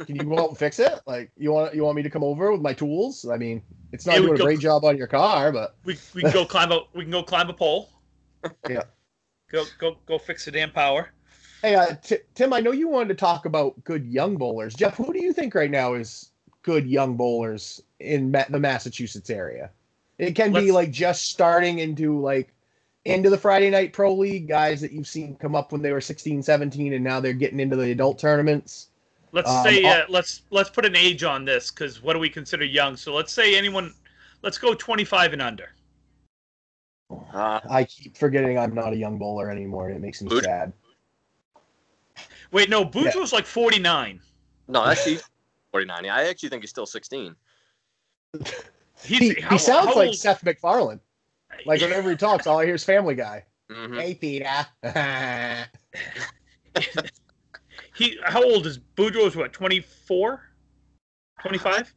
[0.06, 1.00] Can you go out and fix it?
[1.06, 3.26] Like, you want you want me to come over with my tools?
[3.28, 5.96] I mean, it's not Yeah, doing a go- great job on your car, but We
[6.14, 7.90] we can go climb a we can go climb a pole.
[8.68, 8.82] Yeah.
[9.50, 11.10] Go go go fix the damn power.
[11.62, 14.74] hey, uh, T- Tim, I know you wanted to talk about good young bowlers.
[14.74, 16.30] Jeff, who do you think right now is
[16.62, 19.70] good young bowlers in Ma- the Massachusetts area?
[20.18, 22.52] It can be Let's- like just starting into like
[23.04, 26.00] into the Friday night pro league guys that you've seen come up when they were
[26.00, 28.90] 16, 17 and now they're getting into the adult tournaments.
[29.32, 32.18] Let's Um, say uh, uh, let's let's put an age on this because what do
[32.18, 32.96] we consider young?
[32.96, 33.94] So let's say anyone.
[34.42, 35.74] Let's go 25 and under.
[37.10, 40.44] Uh, I keep forgetting I'm not a young bowler anymore, and it makes me Boot.
[40.44, 40.72] sad.
[42.52, 44.20] Wait, no, Bujo's like 49.
[44.68, 45.18] no, actually,
[45.72, 46.04] 49.
[46.04, 47.34] Yeah, I actually think he's still 16.
[48.34, 51.00] He's, He, how- he sounds like old- Seth MacFarlane.
[51.66, 53.44] Like whenever he talks, all I hear is Family Guy.
[53.70, 54.00] Mhm.
[54.00, 54.66] Hey, Peter.
[57.98, 60.40] He how old is Boudreaux's what 24?
[61.42, 61.94] 25?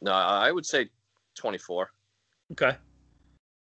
[0.00, 0.88] No, I would say
[1.36, 1.92] 24.
[2.52, 2.76] Okay.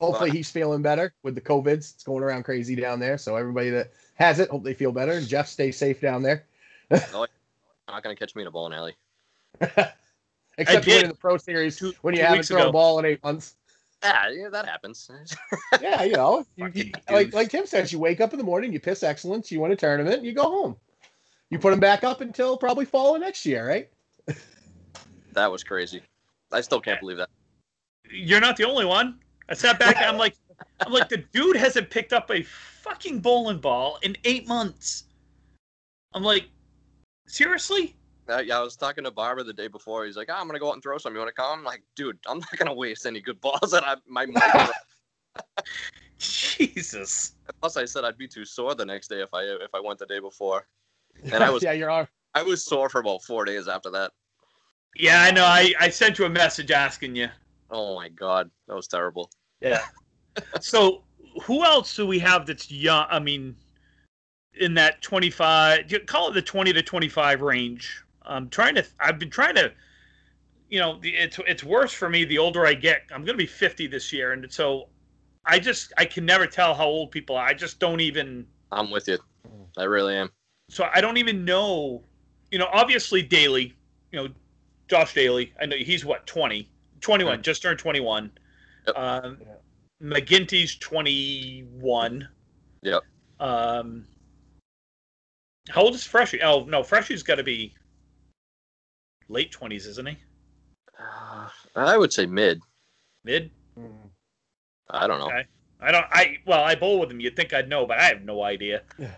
[0.01, 1.95] Hopefully he's feeling better with the COVIDs.
[1.95, 3.19] It's going around crazy down there.
[3.19, 5.15] So everybody that has it, hope they feel better.
[5.15, 6.45] And Jeff, stay safe down there.
[6.91, 7.27] no,
[7.89, 8.95] Not gonna catch me in a bowling alley.
[10.59, 11.03] Except did.
[11.03, 12.69] in the Pro Series Two- when you haven't weeks thrown ago.
[12.69, 13.57] a ball in eight months.
[14.05, 15.11] Yeah, yeah, that happens.
[15.83, 18.73] Yeah, you know, you, you- like like Tim says, you wake up in the morning,
[18.73, 20.77] you piss excellence, you win a tournament, you go home.
[21.51, 23.89] You put him back up until probably fall of next year, right?
[25.33, 26.03] that was crazy.
[26.53, 27.31] I still can't believe that.
[28.11, 29.21] You're not the only one.
[29.49, 29.97] I sat back.
[29.99, 30.35] I'm like,
[30.87, 35.05] I'm like, the dude hasn't picked up a fucking bowling ball in eight months.
[36.15, 36.49] I'm like,
[37.27, 37.95] seriously?
[38.29, 40.05] Uh, yeah, I was talking to Barbara the day before.
[40.05, 41.15] He's like, "Ah, "I'm gonna go out and throw some.
[41.15, 43.85] You want to come?" I'm like, "Dude, I'm not gonna waste any good balls that
[43.85, 44.43] I my mic."
[46.19, 47.33] Jesus.
[47.61, 49.99] Plus, I said I'd be too sore the next day if I if I went
[49.99, 50.67] the day before.
[51.33, 52.07] And I was- yeah, you're on.
[52.35, 54.13] I was sore for about four days after that.
[54.97, 55.45] Yeah, I know.
[55.45, 57.29] I, I sent you a message asking you.
[57.71, 59.31] Oh my god, that was terrible.
[59.61, 59.83] Yeah.
[60.61, 61.03] so
[61.43, 63.07] who else do we have that's young?
[63.11, 63.57] I mean,
[64.61, 68.03] in that 25, call it the 20 to 25 range.
[68.23, 69.73] I'm trying to, I've been trying to,
[70.69, 73.03] you know, the- it's, it's worse for me the older I get.
[73.13, 74.33] I'm going to be 50 this year.
[74.33, 74.89] And so
[75.45, 77.47] I just, I can never tell how old people are.
[77.47, 79.19] I just don't even, I'm with you.
[79.77, 80.31] I really am.
[80.69, 82.05] So I don't even know,
[82.51, 83.75] you know, obviously Daly,
[84.13, 84.29] you know,
[84.89, 86.69] Josh Daly, I know he's what, 20,
[87.01, 88.31] 21, just turned 21.
[88.87, 88.97] Yep.
[88.97, 89.55] Um, Yeah.
[90.01, 92.29] McGinty's 21.
[92.83, 93.03] Yep.
[93.41, 94.07] Um,
[95.71, 96.43] how old is Freshie?
[96.43, 97.75] Oh, no, Freshie's got to be
[99.29, 100.17] late 20s, isn't he?
[100.99, 102.61] Uh, I would say mid.
[103.25, 103.51] Mid?
[103.79, 104.11] Mm.
[104.91, 105.27] I don't know.
[105.27, 105.45] Okay.
[105.81, 107.21] I don't, I, well, I bowl with him.
[107.21, 108.83] You'd think I'd know, but I have no idea.
[108.99, 109.15] Yeah.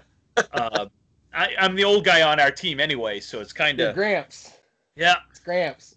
[0.52, 0.86] uh,
[1.32, 4.52] I, I'm the old guy on our team anyway, so it's kind of, Gramps.
[4.96, 5.16] yeah.
[5.30, 5.96] It's Gramps.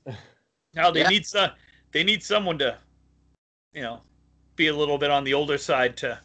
[0.74, 1.10] Now they Yeah.
[1.10, 1.52] need some.
[1.92, 2.78] They need someone to,
[3.74, 4.02] you know,
[4.56, 6.20] be a little bit on the older side to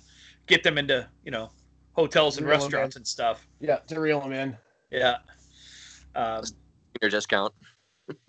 [0.46, 1.50] get them into, you know,
[1.92, 3.46] hotels and Reel 'em restaurants and stuff.
[3.60, 4.56] Yeah, to reel them in.
[4.90, 5.18] Yeah.
[6.14, 6.44] Um,
[7.02, 7.52] Your discount.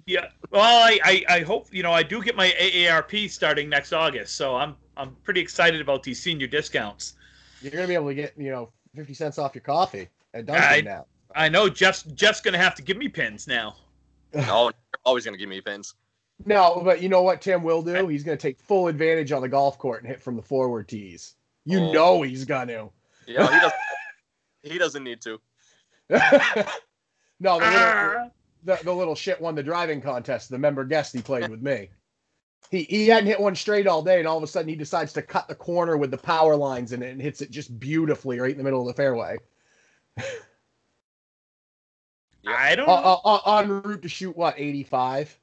[0.06, 0.28] yeah.
[0.52, 4.36] Well, I, I, I hope you know I do get my AARP starting next August,
[4.36, 7.14] so I'm I'm pretty excited about these senior discounts.
[7.62, 10.64] You're gonna be able to get, you know, fifty cents off your coffee at Dunkin'
[10.64, 11.06] I- now.
[11.36, 13.76] I know Jeff's Jeff's gonna have to give me pins now.
[14.36, 14.74] Oh, you're
[15.06, 15.96] always gonna give me pins.
[16.46, 18.08] No, but you know what Tim will do?
[18.08, 21.36] He's gonna take full advantage on the golf court and hit from the forward tees.
[21.66, 21.92] You Oh.
[21.92, 22.90] know he's gonna.
[23.28, 23.74] Yeah, he doesn't.
[24.74, 25.40] he doesn't need to.
[26.10, 28.30] no, the little, Ah.
[28.64, 30.50] the, the little shit won the driving contest.
[30.50, 31.90] The member guest he played with me.
[32.72, 35.14] He he hadn't hit one straight all day, and all of a sudden he decides
[35.14, 38.40] to cut the corner with the power lines in it and hits it just beautifully
[38.40, 39.38] right in the middle of the fairway.
[42.48, 42.90] I don't.
[42.90, 43.22] Uh, know.
[43.24, 45.38] uh, uh, en route to shoot what eighty five.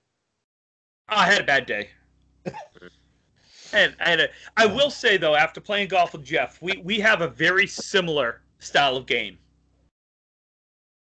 [1.09, 1.91] I had a bad day.
[3.73, 4.29] and I had a.
[4.57, 8.43] I will say though, after playing golf with Jeff, we we have a very similar
[8.59, 9.39] style of game.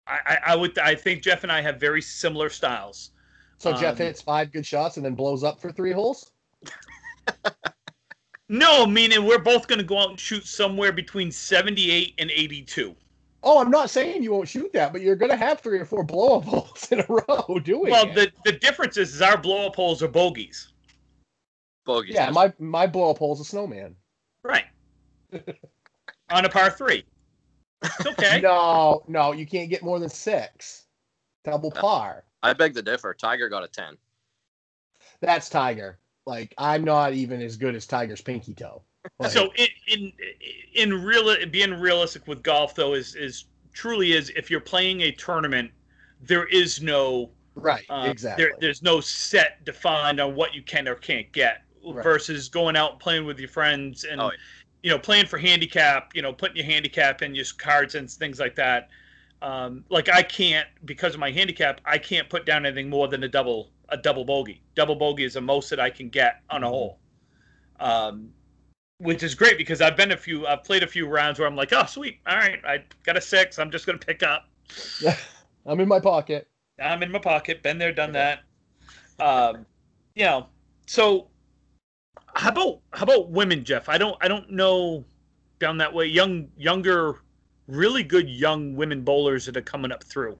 [0.07, 3.11] I, I, I would I think Jeff and I have very similar styles.
[3.59, 6.31] So Jeff Um, hits five good shots and then blows up for three holes.
[8.49, 12.97] No, meaning we're both going to go out and shoot somewhere between 78 and 82.
[13.51, 16.05] Oh, I'm not saying you won't shoot that, but you're gonna have three or four
[16.05, 18.15] blow up holes in a row doing Well, it.
[18.15, 20.73] the the difference is, is our blow up holes are bogeys.
[21.87, 22.15] Bogeys.
[22.15, 23.97] yeah, my my blow up hole's a snowman.
[24.43, 24.67] Right.
[26.31, 27.05] On a par three.
[27.83, 28.41] It's okay.
[28.43, 30.85] No, no, you can't get more than six.
[31.43, 32.25] Double par.
[32.43, 33.15] I beg to differ.
[33.15, 33.97] Tiger got a ten.
[35.23, 35.99] That's Tiger.
[36.27, 38.83] Like I'm not even as good as Tiger's pinky toe.
[39.19, 40.13] Like, So in in
[40.75, 45.13] in real being realistic with golf though is is truly is if you're playing a
[45.13, 45.73] tournament,
[46.21, 48.37] there is no right, uh, exactly.
[48.37, 52.05] there there's no set defined on what you can or can't get Right.
[52.05, 54.37] versus going out and playing with your friends and Oh, yeah.
[54.83, 58.39] you know playing for handicap, you know putting your handicap in your cards and things
[58.41, 58.89] like that.
[59.43, 63.25] Um, like I can't because of my handicap, I can't put down anything more than
[63.25, 64.63] a double a double bogey.
[64.75, 66.69] Double bogey is the most that I can get on a Mhm.
[66.69, 67.01] hole.
[67.81, 68.35] Um,
[68.99, 71.57] which is great because I've been a few, I've played a few rounds where I'm
[71.57, 73.59] like, oh sweet, all right, I got a six.
[73.59, 74.49] I'm just gonna pick up.
[75.01, 75.17] Yeah,
[75.67, 76.49] I'm in my pocket.
[76.83, 77.63] I'm in my pocket.
[77.63, 78.41] Been there, done that.
[79.19, 79.67] Um,
[80.15, 80.47] you know,
[80.87, 81.29] so
[82.35, 83.89] how about how about women, Jeff?
[83.89, 85.05] I don't I don't know
[85.59, 86.07] down that way.
[86.07, 87.21] Young, younger,
[87.67, 90.39] really good young women bowlers that are coming up through.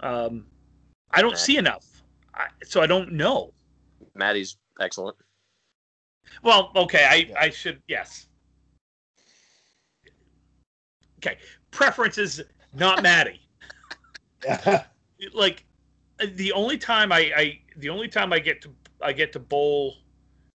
[0.00, 0.46] Um,
[1.12, 1.86] I don't see enough,
[2.34, 3.52] I, so I don't know.
[4.14, 5.16] Maddie's excellent.
[6.42, 7.40] Well, okay, I Yeah.
[7.40, 8.28] I should yes.
[11.18, 11.38] okay,
[11.70, 12.40] preferences,
[12.72, 13.40] not Maddie.
[15.32, 15.64] like
[16.34, 19.96] the only time I, I the only time I get to I get to bowl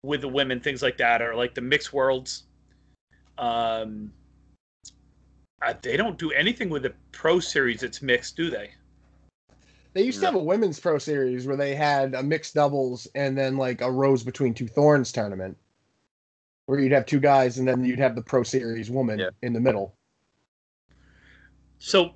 [0.04, 2.44] with the women, things like that, are like the mixed worlds.
[3.38, 4.14] Um,
[5.62, 8.72] uh, they don't do anything with the pro series that's mixed, do they?
[9.98, 13.36] They used to have a women's pro series where they had a mixed doubles and
[13.36, 15.58] then like a rose between two thorns tournament,
[16.68, 19.30] where you'd have two guys and then you'd have the pro series woman Yeah.
[19.42, 19.96] in the middle.
[21.80, 22.14] So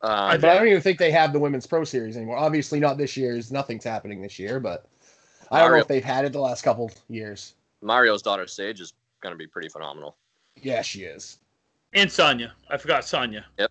[0.00, 2.36] Uh, But I don't even think they have the women's pro series anymore.
[2.38, 3.52] Obviously, not this year's.
[3.52, 4.86] Nothing's happening this year, but
[5.50, 7.54] I don't know if they've had it the last couple years.
[7.82, 10.16] Mario's daughter Sage is going to be pretty phenomenal.
[10.62, 11.38] Yeah, she is.
[11.92, 13.44] and Sonya, I forgot Sonya.
[13.58, 13.70] Yep.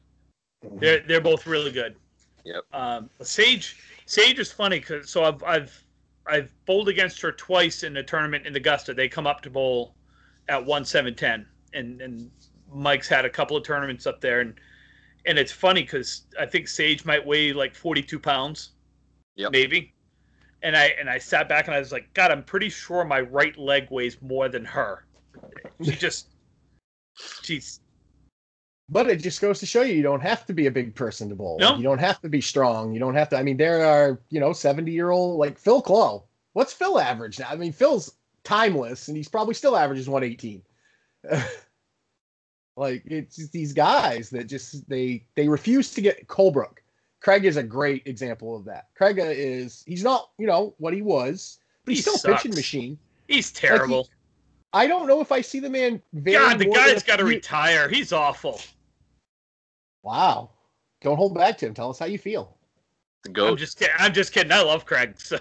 [0.79, 1.95] They're they're both really good.
[2.43, 2.63] Yep.
[2.73, 5.83] Um, Sage Sage is funny because so I've I've
[6.25, 8.93] I've bowled against her twice in a tournament in Augusta.
[8.93, 9.95] They come up to bowl
[10.49, 12.31] at one seven ten, and and
[12.71, 14.59] Mike's had a couple of tournaments up there, and
[15.25, 18.71] and it's funny because I think Sage might weigh like forty two pounds,
[19.35, 19.51] Yep.
[19.51, 19.93] maybe.
[20.61, 23.19] And I and I sat back and I was like, God, I'm pretty sure my
[23.19, 25.05] right leg weighs more than her.
[25.83, 26.27] She just,
[27.41, 27.81] she's
[28.89, 31.29] But it just goes to show you, you don't have to be a big person
[31.29, 31.57] to bowl.
[31.59, 31.77] No.
[31.77, 32.93] You don't have to be strong.
[32.93, 33.37] You don't have to.
[33.37, 36.25] I mean, there are, you know, 70 year old, like Phil Clow.
[36.51, 37.47] What's Phil average now?
[37.49, 40.61] I mean, Phil's timeless and he's probably still averages 118.
[42.75, 46.77] like, it's just these guys that just, they, they refuse to get Colebrook.
[47.21, 48.87] Craig is a great example of that.
[48.95, 52.53] Craig is, he's not, you know, what he was, but he's He still a pitching
[52.53, 52.99] machine.
[53.29, 54.09] he's terrible.
[54.73, 57.87] I don't know if I see the man very God, the guy's got to retire.
[57.89, 58.59] He's awful.
[60.03, 60.49] Wow.
[61.01, 61.73] Don't hold back, Tim.
[61.73, 62.57] Tell us how you feel.
[63.23, 63.59] The I'm goat.
[63.59, 63.93] just kidding.
[63.99, 64.51] I'm just kidding.
[64.51, 65.15] I love Craig.
[65.19, 65.37] So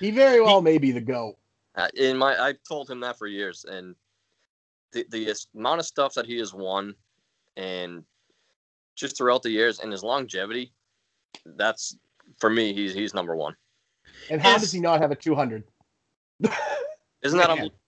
[0.00, 1.36] He very well may be the GOAT.
[1.76, 3.94] Uh, in my, I've told him that for years, and
[4.92, 6.94] the the amount of stuff that he has won,
[7.56, 8.02] and
[8.96, 10.72] just throughout the years, and his longevity,
[11.56, 11.96] that's
[12.40, 12.72] for me.
[12.72, 13.54] He's he's number one.
[14.30, 15.62] And how Is- does he not have a 200?
[16.42, 17.52] Isn't that Yeah.
[17.52, 17.78] unbelievable?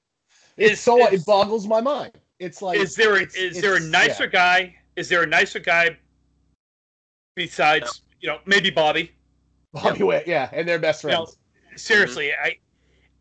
[0.61, 2.12] It's Is- so is- it boggles my mind.
[2.38, 4.75] It's like is there a, is there a nicer guy?
[4.96, 5.96] Is there a nicer guy
[7.35, 9.12] besides you know maybe Bobby?
[9.75, 11.38] yeah, Bobby Witt, yeah, and they're best You know, friends.
[11.77, 12.57] seriously, I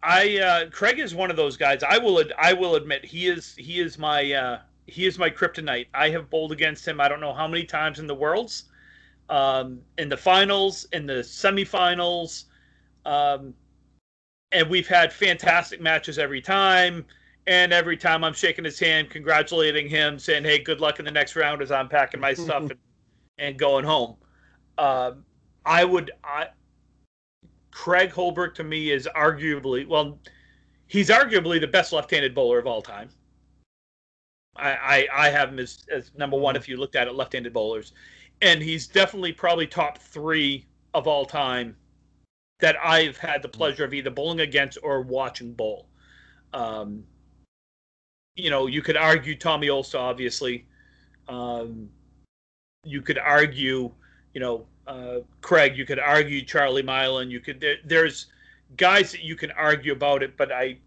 [0.02, 1.84] I uh, Craig is one of those guys.
[1.84, 5.30] I will ad- I will admit he is he is my uh, he is my
[5.30, 5.88] kryptonite.
[5.94, 7.00] I have bowled against him.
[7.02, 8.66] I don't know how many times in the worlds,
[9.30, 12.46] um, in the finals, in the semifinals,
[13.06, 13.54] um,
[14.54, 17.06] and we've had fantastic matches every time.
[17.50, 21.10] And every time I'm shaking his hand, congratulating him, saying, "Hey, good luck in the
[21.10, 22.76] next round," as I'm packing my stuff and,
[23.40, 24.18] and going home.
[24.78, 25.26] Um,
[25.66, 26.50] I would I
[27.72, 30.20] Craig Holbrook to me is arguably well,
[30.86, 33.10] he's arguably the best left-handed bowler of all time.
[34.56, 37.52] I I, I have him as, as number one if you looked at it left-handed
[37.52, 37.94] bowlers,
[38.44, 41.76] and he's definitely probably top three of all time
[42.60, 45.88] that I've had the pleasure of either bowling against or watching bowl.
[46.54, 47.06] Um,
[48.40, 50.66] you know, you could argue Tommy Olsta, obviously.
[51.28, 51.90] Um,
[52.84, 53.92] you could argue,
[54.34, 55.78] you know, uh, Craig.
[55.78, 57.30] You could argue Charlie Milan.
[57.30, 57.60] You could.
[57.60, 58.28] There, there's
[58.78, 60.78] guys that you can argue about it, but I,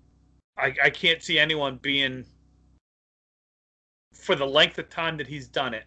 [0.56, 2.24] I, I can't see anyone being
[4.14, 5.84] for the length of time that he's done it,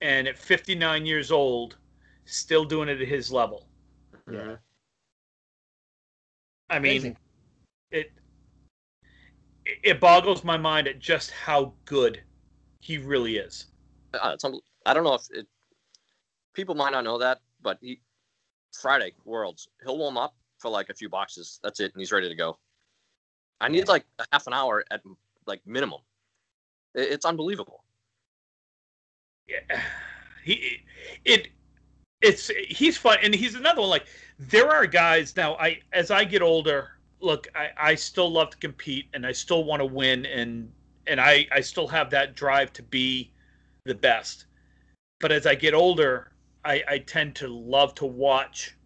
[0.00, 1.76] and at 59 years old,
[2.24, 3.66] still doing it at his level.
[4.30, 4.56] Yeah.
[6.68, 7.16] I mean, Amazing.
[9.82, 12.22] It boggles my mind at just how good
[12.80, 13.66] he really is.
[14.14, 14.36] Uh,
[14.86, 15.46] I don't know if it,
[16.54, 18.00] people might not know that, but he
[18.72, 21.60] Friday Worlds he'll warm up for like a few boxes.
[21.62, 22.58] That's it, and he's ready to go.
[23.60, 25.02] I need like a half an hour at
[25.46, 26.00] like minimum.
[26.94, 27.84] It, it's unbelievable.
[29.48, 29.80] Yeah,
[30.44, 30.80] he
[31.24, 31.48] it
[32.20, 34.06] it's he's fun and he's another one like
[34.38, 38.56] there are guys now i as i get older look i i still love to
[38.58, 40.70] compete and i still want to win and
[41.06, 43.30] and i i still have that drive to be
[43.84, 44.46] the best.
[45.20, 46.32] But as i get older
[46.64, 48.76] i i tend to love to watch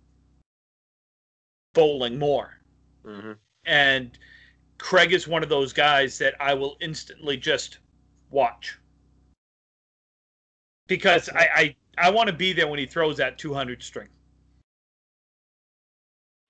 [1.75, 2.61] bowling more.
[3.05, 3.33] Hmm
[3.67, 4.19] and
[4.79, 7.79] Craig is one of those guys that I will instantly just
[8.31, 8.79] watch.
[10.87, 14.09] Because I I, I want to be there when he throws that 200 string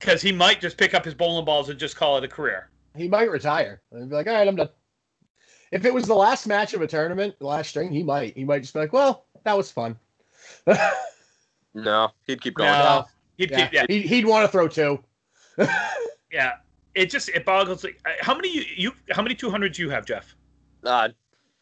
[0.05, 2.69] because he might just pick up his bowling balls and just call it a career.
[2.95, 4.69] He might retire and be like, all right, I'm done.
[5.73, 8.37] If it was the last match of a tournament, the last string, he might.
[8.37, 9.97] He might just be like, well, that was fun.
[11.77, 12.71] No, he'd keep going.
[12.71, 13.05] No,
[13.37, 13.65] he'd yeah.
[13.65, 15.03] keep, yeah, He'd, he'd want to throw two.
[16.31, 16.53] yeah.
[16.95, 17.85] It just it boggles.
[18.21, 20.37] How many you, you how many 200s you have, Jeff?
[20.85, 21.09] Uh,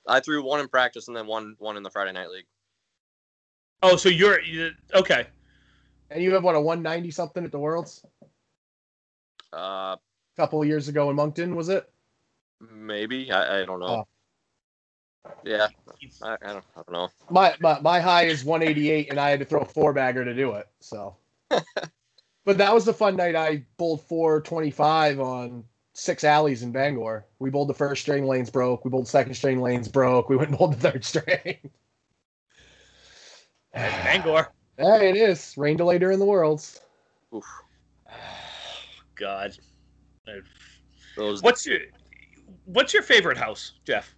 [0.06, 2.44] I threw one in practice and then one one in the Friday night league.
[3.82, 5.28] Oh, so you're you, okay.
[6.10, 8.04] And you have what a 190 something at the Worlds
[9.52, 9.98] Uh, a
[10.36, 11.88] couple of years ago in Moncton, was it?
[12.70, 13.86] maybe I, I don't know.
[13.86, 14.06] Oh.
[15.44, 15.68] Yeah,
[16.22, 17.08] I, I don't I don't know.
[17.30, 20.34] My, my my high is 188, and I had to throw a four bagger to
[20.34, 20.66] do it.
[20.80, 21.16] So,
[21.48, 23.36] but that was the fun night.
[23.36, 27.24] I bowled 425 on six alleys in Bangor.
[27.38, 28.84] We bowled the first string, lanes broke.
[28.84, 30.28] We bowled second string, lanes broke.
[30.28, 31.70] We went and bowled the third string.
[33.72, 34.48] Bangor.
[34.78, 36.80] Hey, it is rain delay during the worlds.
[37.32, 37.44] Oof.
[39.22, 39.56] God.
[41.16, 41.42] Those.
[41.42, 41.78] What's your
[42.64, 44.14] What's your favorite house, Jeff?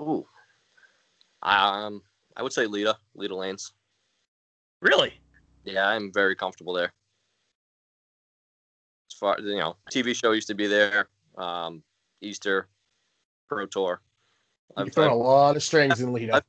[0.00, 0.26] Ooh.
[1.42, 2.02] Um,
[2.36, 3.72] I would say Leda, Leda Lanes.
[4.80, 5.14] Really?
[5.64, 6.92] Yeah, I'm very comfortable there.
[9.10, 11.08] As far you know, TV show used to be there.
[11.38, 11.84] Um,
[12.20, 12.68] Easter,
[13.48, 14.00] Pro Tour.
[14.76, 16.42] You I've, throw a I've lot of strings in Leda.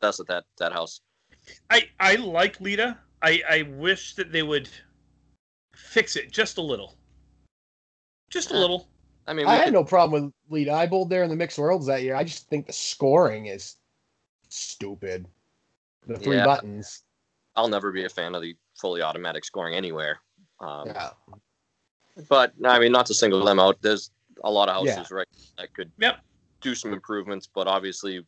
[0.00, 1.02] that's at that that house.
[1.68, 2.98] I I like Leda.
[3.20, 4.70] I I wish that they would
[5.78, 6.96] fix it just a little.
[8.30, 8.88] Just a Uh, little.
[9.26, 11.58] I mean, I had could- no problem with lead I bowled there in the mixed
[11.58, 12.14] worlds that year.
[12.14, 13.76] I just think the scoring is
[14.48, 15.26] stupid.
[16.06, 16.44] The three Yeah.
[16.44, 17.04] buttons.
[17.56, 20.20] I'll never be a fan of the fully automatic scoring anywhere.
[20.60, 21.10] Um, Yeah.
[22.28, 23.80] But I mean, not to single them out.
[23.80, 24.10] There's
[24.42, 24.96] a lot of Yeah.
[24.96, 26.20] houses right that could Yep.
[26.60, 28.26] do some improvements, but obviously,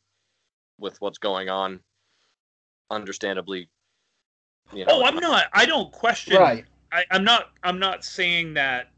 [0.79, 1.83] with what's going on,
[2.91, 3.69] understandably,
[4.73, 5.49] you know, Oh, I'm not.
[5.53, 6.37] I don't question.
[6.37, 6.67] Right.
[6.93, 7.51] I, I'm not.
[7.63, 8.91] I'm not saying that.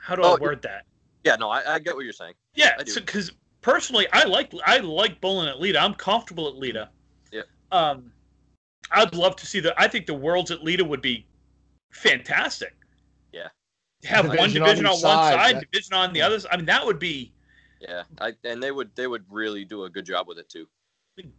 [0.00, 0.84] How do Oh, I word that?
[1.24, 2.34] yeah, no, I, I get what you're saying.
[2.54, 2.94] Yeah, I do.
[2.94, 5.80] because personally, I like I like bowling at Leda.
[5.80, 6.90] I'm comfortable at Leda.
[7.32, 7.42] Yeah.
[7.72, 8.12] Um,
[8.92, 9.74] I'd love to see the.
[9.80, 11.26] I think the worlds at Leda would be
[11.90, 12.74] fantastic.
[13.32, 13.48] Yeah.
[14.04, 16.46] Have one Division on on, one side, side, that- division on the others.
[16.50, 17.32] I mean, that would be
[17.80, 20.66] Yeah, I, and they would they would really do a good job with it too.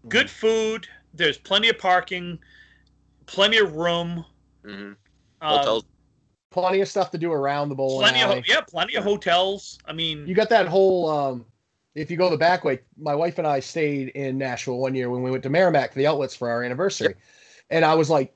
[0.10, 0.88] good food.
[1.14, 2.39] There's plenty of parking,
[3.26, 4.26] plenty of room.
[4.66, 4.95] hmm Um,
[5.41, 5.86] Hotels.
[6.58, 8.39] Plenty of stuff to do around the bowling plenty of alley.
[8.39, 9.78] ho- yeah, plenty of hotels.
[9.86, 11.45] I mean, You got that whole um
[11.93, 15.12] if you go the back way, my wife and I stayed in Nashua one year
[15.12, 17.14] when we went to Merrimack for the outlets for our anniversary.
[17.70, 18.36] And I was like,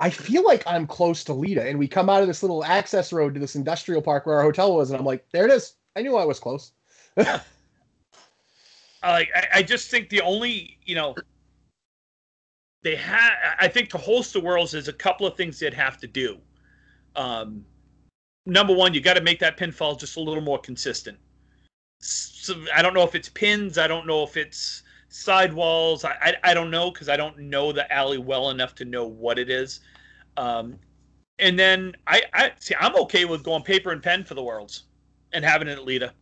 [0.00, 1.68] I feel like I'm close to Leda.
[1.68, 4.42] And we come out of this little access road to this industrial park where our
[4.42, 5.74] hotel was, and I'm like, there it is.
[5.94, 6.72] I knew I was close.
[7.16, 7.42] like
[9.02, 11.14] I, I just think the only you know
[12.82, 15.98] they had i think to host the worlds is a couple of things they'd have
[15.98, 16.40] to do
[17.16, 17.64] um
[18.46, 21.18] number one you got to make that pinfall just a little more consistent.
[22.00, 26.34] So i don't know if it's pins i don't know if it's sidewalls i i,
[26.50, 29.50] I don't know because i don't know the alley well enough to know what it
[29.50, 29.80] is.
[30.36, 30.78] Um
[31.38, 34.84] and then i i see i'm okay with going paper and pen for the worlds
[35.32, 36.12] and having it at Leda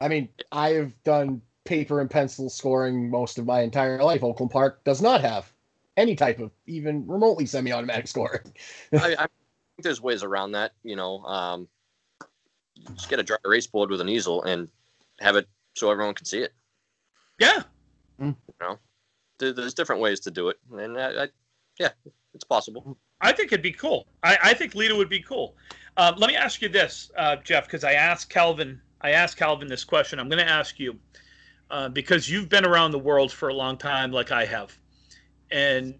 [0.00, 4.22] I mean, I have done paper and pencil scoring most of my entire life.
[4.22, 5.52] Oakland Park does not have
[5.98, 8.40] any type of even remotely semi-automatic scoring.
[8.94, 10.72] I, I think there's ways around that.
[10.82, 11.68] You know, um,
[12.94, 14.68] just get a dry erase board with an easel and
[15.20, 16.54] have it so everyone can see it.
[17.38, 17.62] yeah
[18.60, 18.78] You
[19.38, 21.28] There, there's different ways to do it, and I, I,
[21.78, 21.90] yeah,
[22.34, 22.96] it's possible.
[23.20, 24.06] I think it'd be cool.
[24.22, 25.56] I, I think Leda would be cool.
[25.96, 28.80] Um, let me ask you this, uh, Jeff, because I asked Calvin.
[29.00, 30.18] I asked Calvin this question.
[30.20, 30.96] I'm going to ask you
[31.70, 34.76] uh, because you've been around the world for a long time, like I have,
[35.50, 35.94] and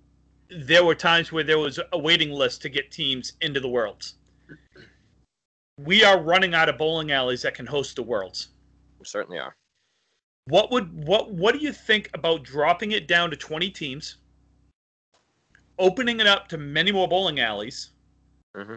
[0.51, 4.15] there were times where there was a waiting list to get teams into the worlds.
[5.79, 8.49] We are running out of bowling alleys that can host the worlds.
[8.99, 9.55] We certainly are.
[10.47, 14.17] What would what what do you think about dropping it down to 20 teams,
[15.79, 17.91] opening it up to many more bowling alleys?
[18.55, 18.77] hmm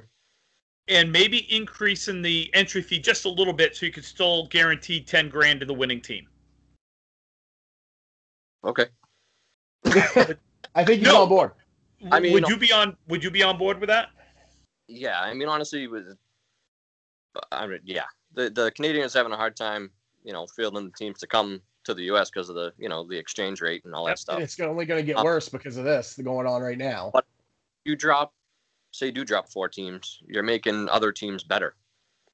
[0.88, 5.00] and maybe increasing the entry fee just a little bit so you could still guarantee
[5.00, 6.28] 10 grand to the winning team.
[8.64, 8.86] Okay.
[10.76, 11.24] I think he's No.
[11.24, 11.52] on board.
[12.12, 14.10] I mean, would you be on would you be on board with that?
[14.88, 16.18] Yeah, I mean, honestly, with
[17.52, 19.92] I mean, yeah, the the Canadians having a hard time,
[20.24, 22.30] you know, fielding the teams to come to the U.S.
[22.30, 24.18] because of the you know the exchange rate and all that Yep.
[24.20, 24.40] stuff.
[24.42, 27.12] It's only going to get Um, worse because of this going on right now.
[27.86, 28.34] you drop,
[28.92, 31.76] say you do drop four teams, you're making other teams better.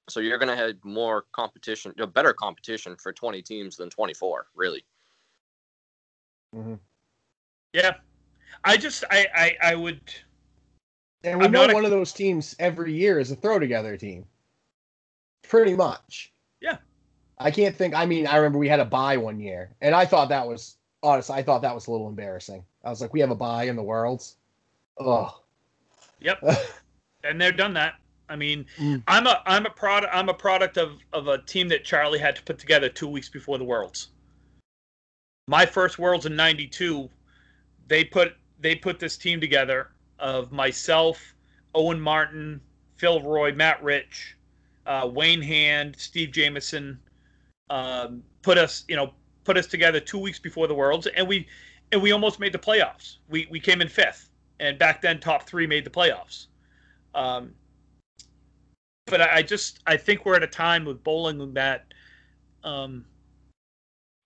[0.10, 3.90] So you're going to have more competition, you know, better competition for 20 teams than
[3.90, 4.86] 24, really.
[7.74, 7.96] Yeah.
[8.64, 10.00] I just I I, I would
[11.24, 13.60] And we I'm know not a- one of those teams every year is a throw
[13.60, 14.26] together team.
[15.44, 16.32] Pretty much.
[16.62, 16.78] Yeah.
[17.40, 17.94] I can't think.
[17.96, 20.78] I mean, I remember we had a buy one year, and I thought that was
[21.04, 21.30] honest.
[21.30, 22.64] I thought that was a little embarrassing.
[22.84, 24.36] I was like, we have a buy in the worlds.
[25.00, 25.42] Oh,
[26.20, 26.42] Yep.
[27.24, 27.94] and they've done that.
[28.28, 29.04] I mean, Mm.
[29.08, 32.36] I'm a I'm a product I'm a product of of a team that Charlie had
[32.36, 34.10] to put together two weeks before the Worlds.
[35.48, 37.10] My first Worlds in '92,
[37.88, 39.90] they put they put this team together
[40.20, 41.36] of myself,
[41.76, 42.62] Owen Martin,
[42.98, 44.36] Phil Roy, Matt Rich,
[44.86, 47.00] uh, Wayne Hand, Steve Jameson,
[47.70, 51.48] um, put us you know put us together two weeks before the Worlds, and we
[51.92, 53.18] and we almost made the playoffs.
[53.30, 54.30] We we came in fifth,
[54.60, 56.48] and back then top three made the playoffs.
[57.14, 57.54] Um,
[59.06, 61.94] but I, I just I think we're at a time with bowling that
[62.64, 63.06] um,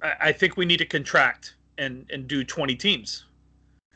[0.01, 3.25] I, I think we need to contract and and do 20 teams.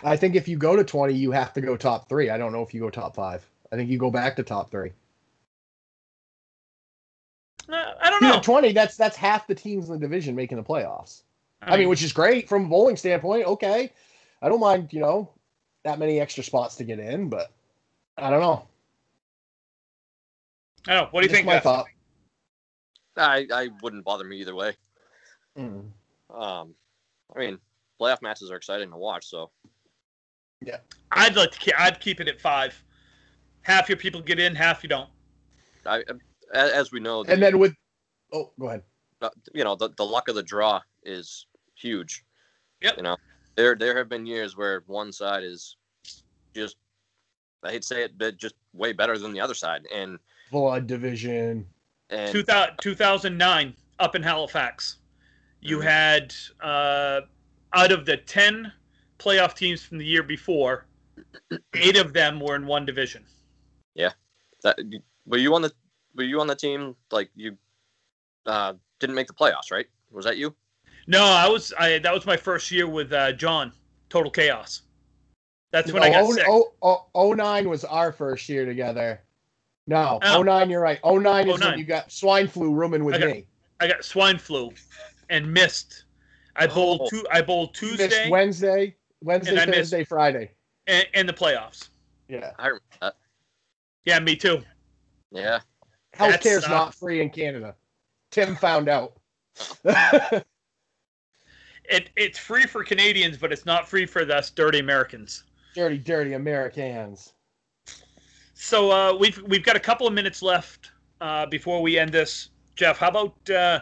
[0.06, 2.30] I think if you go to 20, you have to go top three.
[2.30, 3.46] I don't know if you go top five.
[3.72, 4.94] I think you go back to top three.
[7.68, 8.36] Uh, I don't You know.
[8.36, 11.24] know, 20, that's that's half the teams in the division making the playoffs.
[11.62, 13.48] I mean, which is great from a bowling standpoint.
[13.48, 13.92] Okay.
[14.42, 15.32] I don't mind, you know,
[15.84, 17.52] that many extra spots to get in, but
[18.18, 18.68] I don't know.
[20.88, 21.10] I don't know.
[21.12, 21.48] What do you Just think?
[21.48, 21.88] my thought.
[23.18, 24.76] I, I wouldn't bother me either way.
[25.58, 25.92] Mm.
[26.30, 26.76] Um,
[27.36, 27.60] I mean,
[28.00, 29.26] playoff matches are exciting to watch.
[29.26, 29.52] So
[31.12, 31.60] I'd like to.
[31.60, 32.82] Keep, I'd keep it at five.
[33.62, 35.10] Half your people get in, half you don't.
[35.86, 36.04] I,
[36.54, 37.74] a- as we know, the, And then with,
[38.34, 38.84] oh, go ahead.
[39.22, 42.24] uh, you know, the, the luck of the draw is huge.
[42.82, 42.98] Yep.
[42.98, 43.18] You know,
[43.56, 45.78] there there have been years where one side is
[46.54, 46.78] just
[47.64, 49.86] I hate to say it, but just way better than the other side.
[49.94, 50.20] And
[50.52, 51.66] Blood division.
[52.12, 54.98] and 2000, 2009 up in Halifax.
[55.62, 55.84] You Mhm.
[55.84, 57.22] had uh,
[57.74, 58.72] out of the 10
[59.20, 60.86] playoff teams from the year before,
[61.74, 63.24] eight of them were in one division.
[63.94, 64.12] Yeah,
[64.64, 64.78] that
[65.26, 65.72] were you on the
[66.16, 67.58] were you on the team like you
[68.46, 69.88] uh didn't make the playoffs, right?
[70.12, 70.56] Was that you?
[71.08, 71.74] No, I was.
[71.78, 73.72] I that was my first year with uh, John.
[74.10, 74.84] Total chaos.
[75.72, 76.46] That's when I got oh, sick.
[76.48, 79.22] oh, oh, oh, 09 was our first year together.
[79.88, 80.42] No, Oh.
[80.42, 81.00] 09, you're right.
[81.04, 81.70] 09 is 09.
[81.70, 83.26] when you got swine flu rooming with Okay.
[83.26, 83.48] me.
[83.82, 84.72] I got swine flu,
[85.30, 86.06] and missed.
[86.56, 87.10] I bowled Oh.
[87.10, 87.28] two.
[87.30, 88.96] I bowled You missed Tuesday Wednesday,
[89.26, 90.52] Wednesday, And I missed- Thursday, Friday.
[90.88, 91.90] and, and the playoffs.
[92.30, 92.52] Yeah.
[92.60, 93.16] I remember that.
[94.06, 94.62] Yeah, me too.
[95.32, 95.60] Yeah.
[96.16, 97.76] Healthcare's uh, not free in Canada.
[98.32, 99.14] Tim found out.
[101.88, 105.44] It it's free for Canadians, but it's not free for us dirty Americans.
[105.76, 107.34] dirty, dirty Americans.
[108.56, 110.90] So uh, we've we've got a couple of minutes left
[111.22, 112.50] uh, before we end this.
[112.76, 113.82] Jeff, how about uh,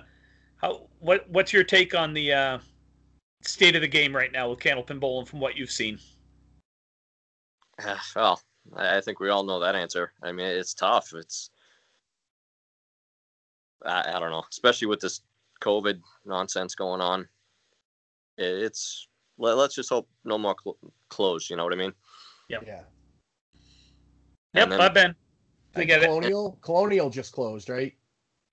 [0.58, 2.58] how what what's your take on the uh,
[3.46, 6.00] state of the game right now with Candlepin Bowling from what you've seen?
[8.16, 8.42] Well,
[8.76, 10.14] I I think we all know that answer.
[10.24, 11.12] I mean, it's tough.
[11.16, 11.50] It's
[13.86, 15.22] I, I don't know, especially with this
[15.62, 17.28] COVID nonsense going on.
[18.38, 20.78] It's let, let's just hope no more cl-
[21.10, 21.50] close.
[21.50, 21.94] You know what I mean?
[22.50, 22.64] Yep.
[22.66, 22.82] Yeah.
[24.54, 25.16] Yep, And then- I've been.
[25.76, 26.06] I get it.
[26.06, 27.94] Colonial, Colonial just closed, right?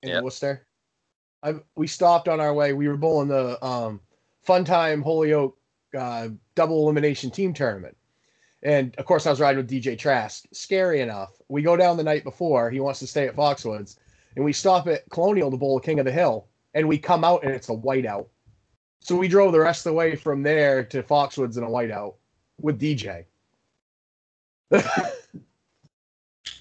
[0.02, 0.24] In Yep.
[0.24, 0.66] Worcester.
[1.42, 2.72] I we stopped on our way.
[2.72, 4.00] We were bowling the um,
[4.42, 5.56] Fun Time Holyoke
[5.96, 7.96] uh, double elimination team tournament,
[8.62, 10.44] and of course I was riding with DJ Trask.
[10.52, 11.30] Scary enough.
[11.48, 12.70] We go down the night before.
[12.70, 13.96] He wants to stay at Foxwoods,
[14.36, 17.42] and we stop at Colonial to bowl King of the Hill, and we come out
[17.44, 18.26] and it's a whiteout.
[19.00, 22.14] So we drove the rest of the way from there to Foxwoods in a whiteout
[22.60, 23.24] with DJ.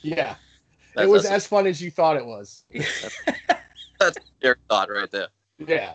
[0.01, 0.35] yeah.
[0.95, 2.63] That- it was as fun as you thought it was.
[3.99, 5.27] That's your thought right there.
[5.59, 5.93] Yeah.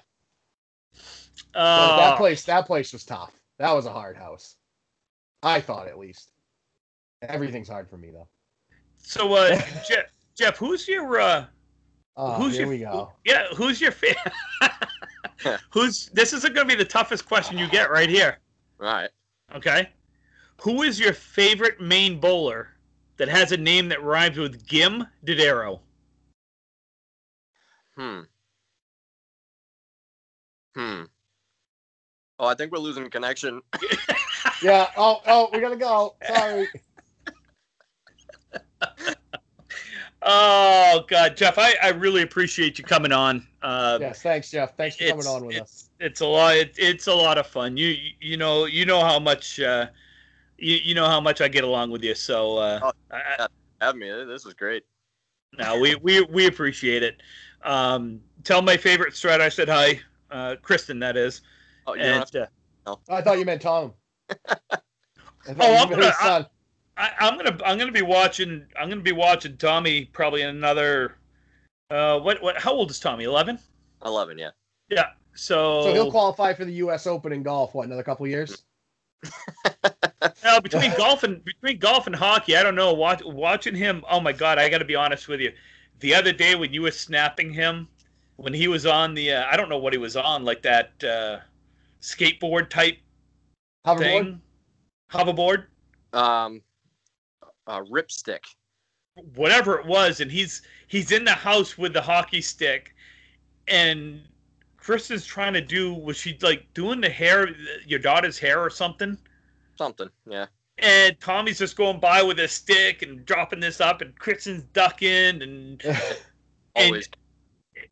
[1.54, 3.32] But Uh, that place that place was tough.
[3.58, 4.56] That was a hard house.
[5.42, 6.30] I thought at least.
[7.22, 8.28] Everything's hard for me though.
[8.98, 10.04] so uh, Jeff,
[10.36, 11.46] Jeff, who's your uh,
[12.16, 13.12] Oh, who's here your we go.
[13.24, 13.46] yeah?
[13.56, 14.14] Who's your fan?
[15.70, 18.38] who's this is going to be the toughest question you get right here.
[18.78, 19.10] Right.
[19.54, 19.88] Okay,
[20.60, 22.70] who is your favorite Maine bowler
[23.16, 25.80] that has a name that rhymes with Gim Didero?
[27.96, 28.20] Hmm.
[30.74, 31.02] Hmm.
[32.38, 33.60] Oh, I think we're losing connection.
[34.62, 34.88] Yeah.
[34.96, 36.14] Oh, oh, we gotta go.
[36.26, 36.68] Sorry.
[40.26, 43.46] Oh God, Jeff, I, I really appreciate you coming on.
[43.62, 44.74] Uh, yes, thanks, Jeff.
[44.74, 45.90] Thanks for coming on with us.
[46.00, 46.56] it's, It's a lot.
[46.56, 47.76] It, it's a lot of fun.
[47.76, 49.88] You you know you know how much uh,
[50.56, 52.14] you you know how much I get along with you.
[52.14, 54.10] So uh, Oh, I, I- Have me.
[54.24, 54.84] This is great.
[55.58, 57.20] no, we, we we appreciate it.
[57.62, 60.98] Um, tell my favorite strat I said hi, uh, Kristen.
[61.00, 61.42] That is.
[61.86, 62.48] Oh, you don't have And to,
[62.86, 63.92] uh, I thought you meant Tom.
[64.48, 64.56] I
[65.58, 66.46] oh, I'm gonna- his son.
[66.96, 71.18] I, I'm gonna I'm gonna be watching I'm gonna be watching Tommy probably in another.
[71.90, 72.56] Uh, what what?
[72.60, 73.24] How old is Tommy?
[73.24, 73.58] Eleven.
[74.04, 74.50] 11, yeah.
[74.90, 75.06] Yeah.
[75.34, 75.82] So.
[75.82, 77.06] So he'll qualify for the U.S.
[77.06, 77.74] Open in golf.
[77.74, 78.64] What another couple years?
[80.42, 82.92] Now, between golf and between golf and hockey, I don't know.
[82.92, 84.04] Watch, watching him.
[84.08, 85.52] Oh my god, I got to be honest with you.
[86.00, 87.88] The other day when you were snapping him,
[88.36, 91.02] when he was on the, uh, I don't know what he was on, like that
[91.04, 91.38] uh,
[92.04, 92.98] skateboard type
[93.86, 93.98] Hoverboard.
[93.98, 94.40] thing,
[95.10, 95.66] hoverboard,
[96.12, 96.62] Um,
[97.66, 98.40] uh, ripstick.
[99.34, 102.94] whatever it was, and he's he's in the house with the hockey stick,
[103.68, 104.20] and
[104.76, 107.48] Kristen's trying to do was she like doing the hair,
[107.86, 109.16] your daughter's hair or something?
[109.76, 110.10] Something.
[110.28, 110.46] Yeah.
[110.78, 115.40] and Tommy's just going by with a stick and dropping this up, and Kristen's ducking,
[115.42, 115.82] and
[116.76, 117.08] Always.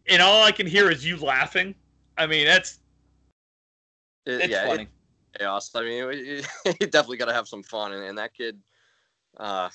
[0.06, 1.74] and all I can hear is you laughing.
[2.18, 2.80] I mean, that's
[4.26, 4.66] It- that's yeah.
[4.66, 4.82] funny.
[4.84, 4.88] It,
[5.38, 5.70] chaos.
[5.74, 8.58] I mean, you, you definitely got to have some fun, and, and that kid.
[9.38, 9.68] Uh,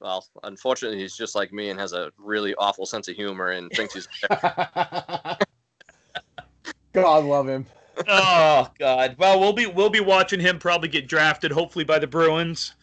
[0.00, 3.70] well, unfortunately, he's just like me and has a really awful sense of humor and
[3.72, 4.08] thinks he's.
[6.92, 7.66] God love him.
[8.08, 9.16] oh God.
[9.18, 12.74] Well, we'll be we'll be watching him probably get drafted, hopefully by the Bruins.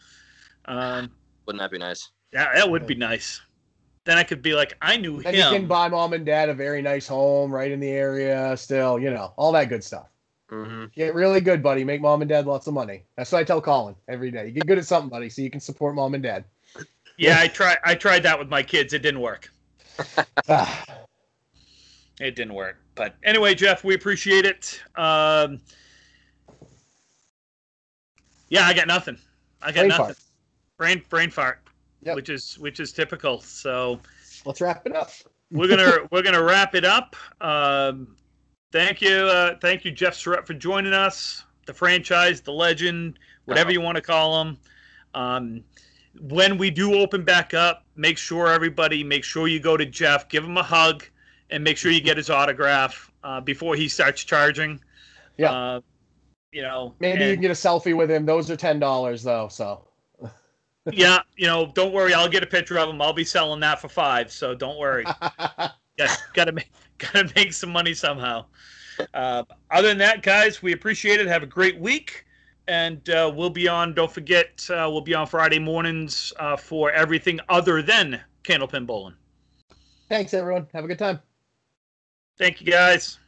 [0.66, 1.10] Um,
[1.46, 2.10] Wouldn't that be nice?
[2.32, 3.40] Yeah, that would be nice.
[4.04, 6.54] Then I could be like, I knew Then you can buy mom and dad a
[6.54, 8.56] very nice home right in the area.
[8.56, 10.08] Still, you know, all that good stuff.
[10.50, 10.84] Mm-hmm.
[10.94, 11.82] Get really good, buddy.
[11.84, 13.02] Make mom and dad lots of money.
[13.16, 14.46] That's what I tell Colin every day.
[14.46, 16.44] You get good at something, buddy, so you can support mom and dad.
[17.18, 17.78] Yeah, I tried.
[17.84, 18.92] I tried that with my kids.
[18.92, 19.50] It didn't work.
[20.48, 20.84] Ah,
[22.20, 22.76] It didn't work.
[22.94, 24.80] But anyway, Jeff, we appreciate it.
[24.96, 25.60] Um,
[28.48, 29.18] yeah, I got nothing.
[29.62, 30.04] I got brain nothing.
[30.06, 30.18] fart.
[30.78, 31.60] Brain brain fart,
[32.02, 32.14] Yep.
[32.16, 33.40] which is which is typical.
[33.40, 34.00] So
[34.44, 35.10] Let's wrap it up.
[35.50, 37.16] we're gonna we're gonna wrap it up.
[37.40, 38.16] Um,
[38.72, 41.44] thank you, uh, thank you, Jeff Surratt, for joining us.
[41.66, 43.72] The franchise, the legend, whatever Uh-oh.
[43.72, 44.58] you want to call him.
[45.14, 45.64] Um,
[46.20, 50.28] when we do open back up, make sure everybody make sure you go to Jeff,
[50.28, 51.04] give him a hug,
[51.50, 54.80] and make sure you get his autograph uh, before he starts charging.
[55.36, 55.50] Yeah.
[55.50, 55.80] Uh,
[56.52, 58.24] you know, Maybe you can get a selfie with him.
[58.24, 59.48] Those are ten dollars though.
[59.48, 59.88] So
[60.92, 63.02] yeah, you know, don't worry, I'll get a picture of him.
[63.02, 65.04] I'll be selling that for five, so don't worry.
[65.98, 66.70] yeah, gotta make
[67.12, 68.44] gotta make some money somehow.
[69.14, 71.26] Uh, other than that, guys, we appreciate it.
[71.26, 72.24] Have a great week,
[72.68, 73.94] and uh, we'll be on.
[73.94, 79.14] Don't forget, uh, we'll be on Friday mornings uh, for everything other than candlepin bowling.
[80.08, 80.68] Thanks, everyone.
[80.72, 81.20] Have a good time.
[82.38, 83.18] Thank you, guys.